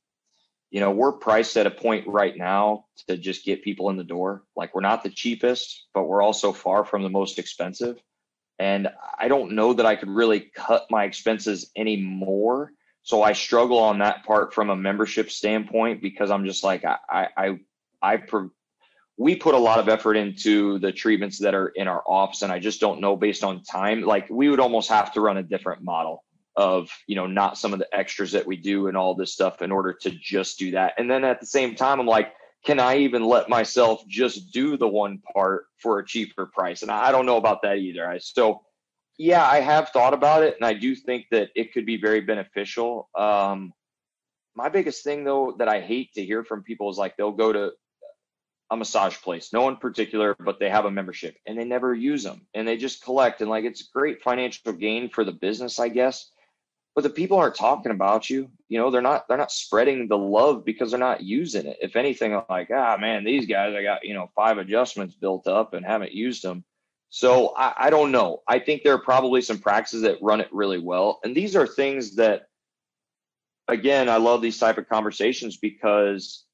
you 0.71 0.79
know, 0.79 0.89
we're 0.91 1.11
priced 1.11 1.57
at 1.57 1.67
a 1.67 1.71
point 1.71 2.07
right 2.07 2.35
now 2.35 2.85
to 3.07 3.15
just 3.15 3.45
get 3.45 3.63
people 3.63 3.91
in 3.91 3.97
the 3.97 4.03
door. 4.03 4.43
Like 4.55 4.73
we're 4.73 4.81
not 4.81 5.03
the 5.03 5.11
cheapest, 5.11 5.85
but 5.93 6.05
we're 6.05 6.23
also 6.23 6.51
far 6.51 6.83
from 6.83 7.03
the 7.03 7.09
most 7.09 7.37
expensive. 7.37 8.01
And 8.57 8.89
I 9.19 9.27
don't 9.27 9.51
know 9.51 9.73
that 9.73 9.85
I 9.85 9.95
could 9.95 10.09
really 10.09 10.39
cut 10.39 10.87
my 10.89 11.03
expenses 11.03 11.69
anymore. 11.75 12.71
So 13.03 13.21
I 13.21 13.33
struggle 13.33 13.77
on 13.77 13.99
that 13.99 14.25
part 14.25 14.55
from 14.55 14.71
a 14.71 14.75
membership 14.75 15.29
standpoint 15.29 16.01
because 16.01 16.31
I'm 16.31 16.45
just 16.45 16.63
like 16.63 16.83
I 16.83 16.97
I 17.07 17.27
I, 17.37 17.59
I 18.01 18.17
we 19.17 19.35
put 19.35 19.55
a 19.55 19.57
lot 19.57 19.79
of 19.79 19.89
effort 19.89 20.15
into 20.15 20.77
the 20.79 20.91
treatments 20.91 21.39
that 21.39 21.55
are 21.55 21.69
in 21.69 21.87
our 21.87 22.03
office 22.07 22.43
and 22.43 22.51
i 22.51 22.59
just 22.59 22.79
don't 22.79 23.01
know 23.01 23.15
based 23.15 23.43
on 23.43 23.63
time. 23.63 24.01
Like 24.01 24.29
we 24.29 24.49
would 24.49 24.59
almost 24.59 24.89
have 24.89 25.11
to 25.13 25.21
run 25.21 25.37
a 25.37 25.43
different 25.43 25.83
model 25.83 26.23
of 26.55 26.89
you 27.07 27.15
know 27.15 27.27
not 27.27 27.57
some 27.57 27.73
of 27.73 27.79
the 27.79 27.95
extras 27.95 28.31
that 28.31 28.45
we 28.45 28.57
do 28.57 28.87
and 28.87 28.95
all 28.97 29.15
this 29.15 29.33
stuff 29.33 29.61
in 29.61 29.71
order 29.71 29.93
to 30.01 30.11
just 30.11 30.57
do 30.57 30.71
that. 30.71 30.93
And 30.97 31.09
then 31.09 31.23
at 31.23 31.39
the 31.39 31.45
same 31.45 31.75
time 31.75 31.99
i'm 31.99 32.07
like 32.07 32.33
can 32.65 32.79
i 32.79 32.97
even 32.97 33.23
let 33.23 33.49
myself 33.49 34.03
just 34.07 34.51
do 34.51 34.77
the 34.77 34.87
one 34.87 35.21
part 35.33 35.65
for 35.81 35.99
a 35.99 36.05
cheaper 36.05 36.47
price? 36.47 36.81
And 36.81 36.91
i 36.91 37.11
don't 37.11 37.25
know 37.25 37.37
about 37.37 37.61
that 37.63 37.77
either. 37.77 38.07
I 38.07 38.17
so 38.19 38.61
yeah 39.17 39.45
i 39.45 39.59
have 39.59 39.89
thought 39.89 40.13
about 40.13 40.43
it 40.43 40.55
and 40.55 40.65
i 40.65 40.73
do 40.73 40.95
think 40.95 41.25
that 41.31 41.49
it 41.55 41.73
could 41.73 41.85
be 41.85 41.97
very 41.97 42.21
beneficial. 42.21 43.09
Um 43.17 43.73
my 44.55 44.69
biggest 44.69 45.03
thing 45.03 45.23
though 45.23 45.55
that 45.59 45.67
i 45.67 45.79
hate 45.79 46.13
to 46.13 46.25
hear 46.25 46.43
from 46.43 46.63
people 46.63 46.89
is 46.89 46.97
like 46.97 47.15
they'll 47.15 47.31
go 47.31 47.53
to 47.53 47.71
a 48.69 48.77
massage 48.77 49.17
place, 49.17 49.53
no 49.53 49.61
one 49.61 49.77
particular, 49.77 50.35
but 50.39 50.59
they 50.59 50.69
have 50.69 50.85
a 50.85 50.91
membership 50.91 51.37
and 51.45 51.57
they 51.57 51.63
never 51.63 51.93
use 51.93 52.23
them 52.23 52.41
and 52.53 52.67
they 52.67 52.77
just 52.77 53.03
collect 53.03 53.41
and 53.41 53.49
like 53.49 53.63
it's 53.63 53.83
great 53.83 54.21
financial 54.21 54.73
gain 54.73 55.09
for 55.09 55.23
the 55.23 55.31
business, 55.31 55.79
I 55.79 55.89
guess. 55.89 56.29
But 56.93 57.03
the 57.03 57.09
people 57.11 57.37
aren't 57.37 57.55
talking 57.55 57.91
about 57.91 58.29
you. 58.29 58.49
You 58.69 58.79
know, 58.79 58.89
they're 58.89 59.01
not 59.01 59.27
they're 59.27 59.37
not 59.37 59.51
spreading 59.51 60.07
the 60.07 60.17
love 60.17 60.65
because 60.65 60.91
they're 60.91 60.99
not 60.99 61.21
using 61.21 61.67
it. 61.67 61.77
If 61.79 61.95
anything, 61.95 62.33
I'm 62.33 62.43
like, 62.49 62.69
ah 62.73 62.97
man, 62.99 63.23
these 63.23 63.45
guys 63.45 63.75
I 63.75 63.83
got, 63.83 64.03
you 64.03 64.13
know, 64.13 64.31
five 64.35 64.57
adjustments 64.57 65.15
built 65.15 65.47
up 65.47 65.73
and 65.73 65.85
haven't 65.85 66.11
used 66.11 66.43
them. 66.43 66.63
So 67.09 67.53
I, 67.55 67.73
I 67.77 67.89
don't 67.89 68.11
know. 68.11 68.41
I 68.47 68.59
think 68.59 68.83
there 68.83 68.93
are 68.93 69.01
probably 69.01 69.41
some 69.41 69.59
practices 69.59 70.01
that 70.01 70.21
run 70.21 70.41
it 70.41 70.49
really 70.51 70.79
well. 70.79 71.19
And 71.23 71.35
these 71.35 71.55
are 71.55 71.67
things 71.67 72.15
that 72.15 72.49
again, 73.67 74.09
I 74.09 74.17
love 74.17 74.41
these 74.41 74.57
type 74.57 74.77
of 74.77 74.89
conversations 74.89 75.57
because 75.57 76.46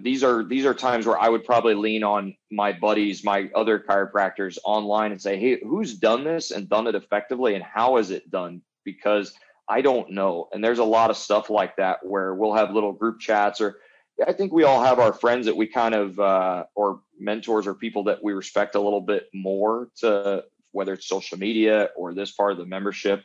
these 0.00 0.22
are 0.22 0.44
these 0.44 0.66
are 0.66 0.74
times 0.74 1.06
where 1.06 1.18
I 1.18 1.28
would 1.28 1.44
probably 1.44 1.74
lean 1.74 2.04
on 2.04 2.36
my 2.50 2.72
buddies, 2.72 3.24
my 3.24 3.50
other 3.54 3.78
chiropractors 3.78 4.58
online 4.64 5.10
and 5.12 5.20
say, 5.20 5.36
"Hey, 5.36 5.58
who's 5.62 5.94
done 5.94 6.22
this 6.22 6.50
and 6.50 6.68
done 6.68 6.86
it 6.86 6.94
effectively, 6.94 7.54
and 7.54 7.64
how 7.64 7.96
is 7.96 8.10
it 8.10 8.30
done?" 8.30 8.62
Because 8.84 9.34
I 9.68 9.80
don't 9.80 10.10
know, 10.10 10.48
and 10.52 10.62
there's 10.62 10.78
a 10.78 10.84
lot 10.84 11.10
of 11.10 11.16
stuff 11.16 11.50
like 11.50 11.76
that 11.76 12.04
where 12.04 12.34
we'll 12.34 12.54
have 12.54 12.72
little 12.72 12.92
group 12.92 13.18
chats, 13.18 13.60
or 13.60 13.80
I 14.24 14.32
think 14.32 14.52
we 14.52 14.64
all 14.64 14.82
have 14.82 14.98
our 15.00 15.12
friends 15.12 15.46
that 15.46 15.56
we 15.56 15.66
kind 15.66 15.94
of 15.94 16.20
uh, 16.20 16.64
or 16.76 17.00
mentors 17.18 17.66
or 17.66 17.74
people 17.74 18.04
that 18.04 18.22
we 18.22 18.32
respect 18.32 18.76
a 18.76 18.80
little 18.80 19.00
bit 19.00 19.28
more 19.34 19.88
to 19.98 20.44
whether 20.72 20.92
it's 20.92 21.08
social 21.08 21.38
media 21.38 21.88
or 21.96 22.14
this 22.14 22.32
part 22.32 22.52
of 22.52 22.58
the 22.58 22.66
membership, 22.66 23.24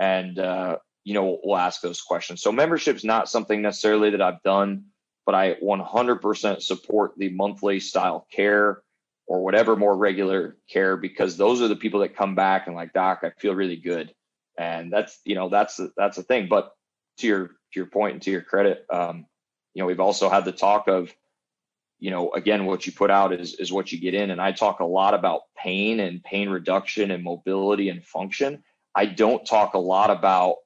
and 0.00 0.38
uh, 0.38 0.76
you 1.04 1.14
know 1.14 1.38
we'll 1.42 1.56
ask 1.56 1.80
those 1.80 2.02
questions. 2.02 2.42
So 2.42 2.52
membership's 2.52 3.04
not 3.04 3.30
something 3.30 3.62
necessarily 3.62 4.10
that 4.10 4.20
I've 4.20 4.42
done 4.42 4.84
but 5.28 5.34
I 5.34 5.56
100% 5.56 6.62
support 6.62 7.12
the 7.18 7.28
monthly 7.28 7.80
style 7.80 8.26
care 8.32 8.80
or 9.26 9.44
whatever 9.44 9.76
more 9.76 9.94
regular 9.94 10.56
care 10.70 10.96
because 10.96 11.36
those 11.36 11.60
are 11.60 11.68
the 11.68 11.76
people 11.76 12.00
that 12.00 12.16
come 12.16 12.34
back 12.34 12.66
and 12.66 12.74
like 12.74 12.94
doc 12.94 13.20
I 13.22 13.32
feel 13.38 13.54
really 13.54 13.76
good. 13.76 14.14
And 14.56 14.90
that's 14.90 15.20
you 15.26 15.34
know 15.34 15.50
that's 15.50 15.78
that's 15.98 16.16
the 16.16 16.22
thing. 16.22 16.48
But 16.48 16.72
to 17.18 17.26
your 17.26 17.46
to 17.48 17.52
your 17.74 17.84
point 17.84 18.14
and 18.14 18.22
to 18.22 18.30
your 18.30 18.40
credit 18.40 18.86
um, 18.88 19.26
you 19.74 19.82
know 19.82 19.86
we've 19.86 20.00
also 20.00 20.30
had 20.30 20.46
the 20.46 20.52
talk 20.52 20.88
of 20.88 21.14
you 21.98 22.10
know 22.10 22.32
again 22.32 22.64
what 22.64 22.86
you 22.86 22.92
put 22.92 23.10
out 23.10 23.34
is 23.34 23.52
is 23.56 23.70
what 23.70 23.92
you 23.92 24.00
get 24.00 24.14
in. 24.14 24.30
And 24.30 24.40
I 24.40 24.52
talk 24.52 24.80
a 24.80 24.86
lot 24.86 25.12
about 25.12 25.42
pain 25.58 26.00
and 26.00 26.24
pain 26.24 26.48
reduction 26.48 27.10
and 27.10 27.22
mobility 27.22 27.90
and 27.90 28.02
function. 28.02 28.64
I 28.94 29.04
don't 29.04 29.44
talk 29.44 29.74
a 29.74 29.78
lot 29.78 30.08
about 30.08 30.56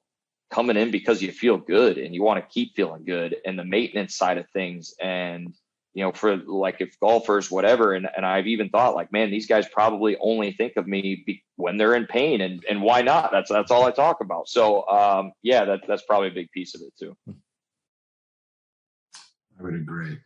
coming 0.53 0.77
in 0.77 0.91
because 0.91 1.21
you 1.21 1.31
feel 1.31 1.57
good 1.57 1.97
and 1.97 2.13
you 2.13 2.21
want 2.21 2.39
to 2.39 2.53
keep 2.53 2.75
feeling 2.75 3.03
good 3.03 3.35
and 3.45 3.57
the 3.57 3.65
maintenance 3.65 4.15
side 4.15 4.37
of 4.37 4.47
things. 4.51 4.93
And 5.01 5.53
you 5.93 6.03
know 6.03 6.11
for 6.11 6.37
like 6.37 6.77
if 6.79 6.99
golfers 6.99 7.51
whatever 7.51 7.93
and, 7.93 8.07
and 8.17 8.25
i've 8.25 8.47
even 8.47 8.69
thought 8.69 8.95
like 8.95 9.11
man 9.11 9.29
these 9.29 9.45
guys 9.45 9.67
probably 9.69 10.17
only 10.19 10.51
think 10.51 10.73
of 10.75 10.87
me 10.87 11.23
be, 11.25 11.43
when 11.55 11.77
they're 11.77 11.95
in 11.95 12.07
pain 12.07 12.41
and 12.41 12.63
and 12.69 12.81
why 12.81 13.01
not? 13.01 13.31
That's 13.31 13.49
that's 13.49 13.71
all 13.71 13.85
i 13.85 13.91
talk 13.91 14.21
about. 14.21 14.49
So 14.49 14.87
um 14.87 15.31
yeah 15.43 15.65
that, 15.65 15.81
that's 15.87 16.03
probably 16.03 16.29
a 16.29 16.33
big 16.33 16.51
piece 16.51 16.75
of 16.75 16.81
it 16.81 16.93
too. 16.99 17.15
I 19.59 19.63
would 19.63 19.75
agree. 19.75 20.17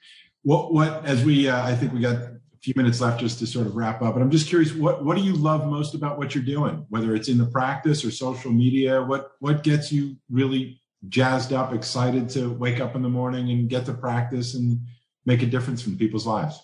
What 0.44 0.74
what 0.74 1.06
as 1.06 1.26
we 1.26 1.50
uh, 1.50 1.66
i 1.66 1.76
think 1.76 1.92
we 1.94 2.00
got 2.00 2.18
few 2.68 2.74
minutes 2.76 3.00
left 3.00 3.22
just 3.22 3.40
to 3.40 3.48
sort 3.48 3.66
of 3.66 3.78
wrap 3.78 4.02
up. 4.02 4.14
But 4.14 4.22
I'm 4.22 4.30
just 4.30 4.50
curious, 4.50 4.74
what 4.74 5.06
what 5.06 5.16
do 5.16 5.24
you 5.24 5.34
love 5.34 5.66
most 5.66 5.96
about 5.96 6.18
what 6.18 6.36
you're 6.36 6.44
doing? 6.44 6.86
Whether 6.90 7.16
it's 7.16 7.30
in 7.30 7.38
the 7.38 7.46
practice 7.46 8.04
or 8.04 8.12
social 8.12 8.52
media, 8.52 9.02
what 9.02 9.32
what 9.40 9.64
gets 9.64 9.90
you 9.90 10.18
really 10.30 10.82
jazzed 11.08 11.54
up, 11.54 11.74
excited 11.74 12.28
to 12.32 12.50
wake 12.50 12.82
up 12.82 12.94
in 12.94 13.04
the 13.04 13.10
morning 13.10 13.52
and 13.52 13.70
get 13.70 13.86
to 13.86 13.94
practice 13.94 14.54
and 14.54 14.82
make 15.26 15.42
a 15.44 15.46
difference 15.46 15.88
in 15.88 15.98
people's 15.98 16.28
lives? 16.28 16.62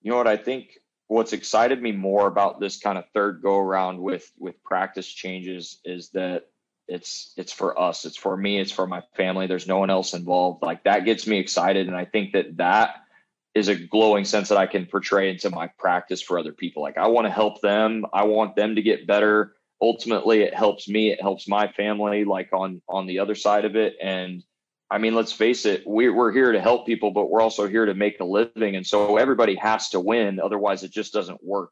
You 0.00 0.12
know 0.12 0.16
what 0.16 0.28
I 0.28 0.36
think 0.36 0.78
what's 1.08 1.32
excited 1.32 1.82
me 1.82 1.90
more 1.90 2.28
about 2.28 2.60
this 2.60 2.78
kind 2.78 2.96
of 2.98 3.04
third 3.12 3.42
go 3.42 3.58
around 3.58 4.00
with 4.00 4.30
with 4.38 4.62
practice 4.62 5.08
changes 5.08 5.80
is 5.84 6.10
that 6.10 6.44
it's 6.86 7.34
it's 7.36 7.52
for 7.52 7.76
us 7.80 8.04
it's 8.04 8.16
for 8.16 8.36
me 8.36 8.60
it's 8.60 8.70
for 8.70 8.86
my 8.86 9.02
family 9.16 9.48
there's 9.48 9.66
no 9.66 9.78
one 9.78 9.90
else 9.90 10.14
involved 10.14 10.62
like 10.62 10.84
that 10.84 11.04
gets 11.04 11.26
me 11.26 11.38
excited 11.38 11.86
and 11.86 11.96
i 11.96 12.04
think 12.04 12.32
that 12.32 12.56
that 12.56 13.01
is 13.54 13.68
a 13.68 13.76
glowing 13.76 14.24
sense 14.24 14.48
that 14.48 14.58
I 14.58 14.66
can 14.66 14.86
portray 14.86 15.30
into 15.30 15.50
my 15.50 15.68
practice 15.78 16.22
for 16.22 16.38
other 16.38 16.52
people. 16.52 16.82
Like 16.82 16.98
I 16.98 17.06
want 17.08 17.26
to 17.26 17.30
help 17.30 17.60
them. 17.60 18.06
I 18.12 18.24
want 18.24 18.56
them 18.56 18.74
to 18.76 18.82
get 18.82 19.06
better. 19.06 19.54
Ultimately, 19.80 20.42
it 20.42 20.54
helps 20.54 20.88
me. 20.88 21.10
It 21.10 21.20
helps 21.20 21.48
my 21.48 21.68
family. 21.68 22.24
Like 22.24 22.50
on 22.52 22.80
on 22.88 23.06
the 23.06 23.18
other 23.18 23.34
side 23.34 23.64
of 23.64 23.76
it, 23.76 23.96
and 24.00 24.42
I 24.90 24.98
mean, 24.98 25.14
let's 25.14 25.32
face 25.32 25.66
it, 25.66 25.82
we're 25.86 26.14
we're 26.14 26.32
here 26.32 26.52
to 26.52 26.60
help 26.60 26.86
people, 26.86 27.10
but 27.10 27.30
we're 27.30 27.40
also 27.40 27.66
here 27.66 27.86
to 27.86 27.94
make 27.94 28.20
a 28.20 28.24
living, 28.24 28.76
and 28.76 28.86
so 28.86 29.16
everybody 29.16 29.54
has 29.56 29.90
to 29.90 30.00
win. 30.00 30.40
Otherwise, 30.40 30.82
it 30.82 30.92
just 30.92 31.12
doesn't 31.12 31.42
work. 31.42 31.70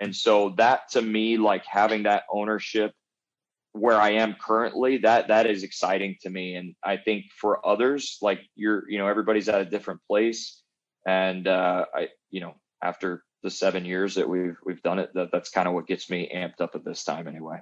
And 0.00 0.14
so 0.14 0.54
that 0.58 0.90
to 0.92 1.02
me, 1.02 1.36
like 1.36 1.64
having 1.64 2.02
that 2.04 2.24
ownership 2.30 2.92
where 3.72 4.00
I 4.00 4.10
am 4.10 4.34
currently, 4.34 4.98
that 4.98 5.28
that 5.28 5.46
is 5.46 5.62
exciting 5.62 6.16
to 6.22 6.30
me. 6.30 6.56
And 6.56 6.74
I 6.82 6.96
think 6.96 7.26
for 7.40 7.64
others, 7.66 8.18
like 8.20 8.40
you're, 8.54 8.88
you 8.90 8.98
know, 8.98 9.06
everybody's 9.06 9.48
at 9.48 9.60
a 9.60 9.64
different 9.64 10.00
place 10.08 10.61
and 11.06 11.46
uh, 11.46 11.86
I, 11.94 12.08
you 12.30 12.40
know, 12.40 12.54
after 12.82 13.22
the 13.42 13.50
seven 13.50 13.84
years 13.84 14.14
that 14.14 14.28
we've 14.28 14.56
we've 14.64 14.82
done 14.82 14.98
it, 14.98 15.10
that, 15.14 15.30
that's 15.32 15.50
kind 15.50 15.68
of 15.68 15.74
what 15.74 15.86
gets 15.86 16.10
me 16.10 16.30
amped 16.34 16.60
up 16.60 16.74
at 16.74 16.84
this 16.84 17.04
time 17.04 17.28
anyway. 17.28 17.60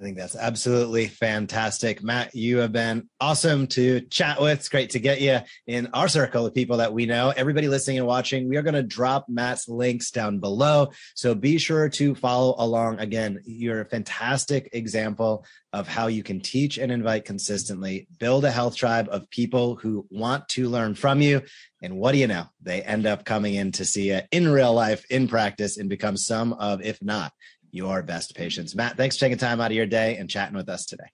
I 0.00 0.02
think 0.02 0.16
that's 0.16 0.34
absolutely 0.34 1.08
fantastic. 1.08 2.02
Matt, 2.02 2.34
you 2.34 2.58
have 2.58 2.72
been 2.72 3.10
awesome 3.20 3.66
to 3.66 4.00
chat 4.00 4.40
with. 4.40 4.60
It's 4.60 4.70
great 4.70 4.90
to 4.90 4.98
get 4.98 5.20
you 5.20 5.40
in 5.66 5.88
our 5.92 6.08
circle 6.08 6.46
of 6.46 6.54
people 6.54 6.78
that 6.78 6.94
we 6.94 7.04
know. 7.04 7.34
Everybody 7.36 7.68
listening 7.68 7.98
and 7.98 8.06
watching, 8.06 8.48
we 8.48 8.56
are 8.56 8.62
going 8.62 8.72
to 8.72 8.82
drop 8.82 9.26
Matt's 9.28 9.68
links 9.68 10.10
down 10.10 10.38
below. 10.38 10.88
So 11.14 11.34
be 11.34 11.58
sure 11.58 11.90
to 11.90 12.14
follow 12.14 12.54
along. 12.56 12.98
Again, 12.98 13.40
you're 13.44 13.82
a 13.82 13.88
fantastic 13.90 14.70
example 14.72 15.44
of 15.74 15.86
how 15.86 16.06
you 16.06 16.22
can 16.22 16.40
teach 16.40 16.78
and 16.78 16.90
invite 16.90 17.26
consistently, 17.26 18.08
build 18.18 18.46
a 18.46 18.50
health 18.50 18.76
tribe 18.76 19.08
of 19.10 19.28
people 19.28 19.76
who 19.76 20.06
want 20.10 20.48
to 20.48 20.70
learn 20.70 20.94
from 20.94 21.20
you. 21.20 21.42
And 21.82 21.96
what 21.96 22.12
do 22.12 22.18
you 22.18 22.26
know? 22.26 22.46
They 22.62 22.80
end 22.80 23.06
up 23.06 23.26
coming 23.26 23.54
in 23.54 23.72
to 23.72 23.84
see 23.84 24.08
you 24.08 24.20
in 24.32 24.48
real 24.48 24.72
life, 24.72 25.04
in 25.10 25.28
practice, 25.28 25.76
and 25.76 25.90
become 25.90 26.16
some 26.16 26.54
of, 26.54 26.80
if 26.80 27.02
not 27.02 27.32
your 27.70 28.02
best 28.02 28.34
patients. 28.34 28.74
Matt, 28.74 28.96
thanks 28.96 29.16
for 29.16 29.20
taking 29.20 29.38
time 29.38 29.60
out 29.60 29.70
of 29.70 29.76
your 29.76 29.86
day 29.86 30.16
and 30.16 30.28
chatting 30.28 30.56
with 30.56 30.68
us 30.68 30.86
today. 30.86 31.10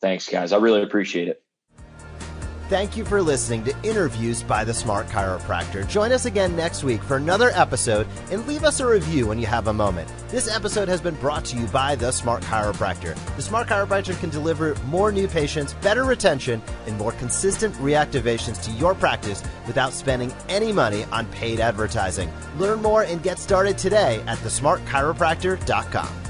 Thanks, 0.00 0.28
guys. 0.28 0.52
I 0.52 0.58
really 0.58 0.82
appreciate 0.82 1.28
it. 1.28 1.42
Thank 2.68 2.96
you 2.96 3.04
for 3.04 3.22
listening 3.22 3.62
to 3.62 3.82
Interviews 3.84 4.42
by 4.42 4.64
the 4.64 4.74
Smart 4.74 5.06
Chiropractor. 5.06 5.86
Join 5.88 6.10
us 6.10 6.24
again 6.24 6.56
next 6.56 6.82
week 6.82 7.00
for 7.00 7.16
another 7.16 7.50
episode 7.54 8.08
and 8.32 8.44
leave 8.48 8.64
us 8.64 8.80
a 8.80 8.86
review 8.86 9.28
when 9.28 9.38
you 9.38 9.46
have 9.46 9.68
a 9.68 9.72
moment. 9.72 10.12
This 10.30 10.48
episode 10.52 10.88
has 10.88 11.00
been 11.00 11.14
brought 11.14 11.44
to 11.44 11.56
you 11.56 11.66
by 11.66 11.94
the 11.94 12.10
Smart 12.10 12.42
Chiropractor. 12.42 13.14
The 13.36 13.42
Smart 13.42 13.68
Chiropractor 13.68 14.18
can 14.18 14.30
deliver 14.30 14.74
more 14.86 15.12
new 15.12 15.28
patients, 15.28 15.74
better 15.74 16.02
retention, 16.02 16.60
and 16.88 16.98
more 16.98 17.12
consistent 17.12 17.72
reactivations 17.76 18.60
to 18.64 18.72
your 18.72 18.96
practice 18.96 19.44
without 19.68 19.92
spending 19.92 20.34
any 20.48 20.72
money 20.72 21.04
on 21.12 21.26
paid 21.26 21.60
advertising. 21.60 22.32
Learn 22.58 22.82
more 22.82 23.04
and 23.04 23.22
get 23.22 23.38
started 23.38 23.78
today 23.78 24.24
at 24.26 24.38
thesmartchiropractor.com. 24.38 26.25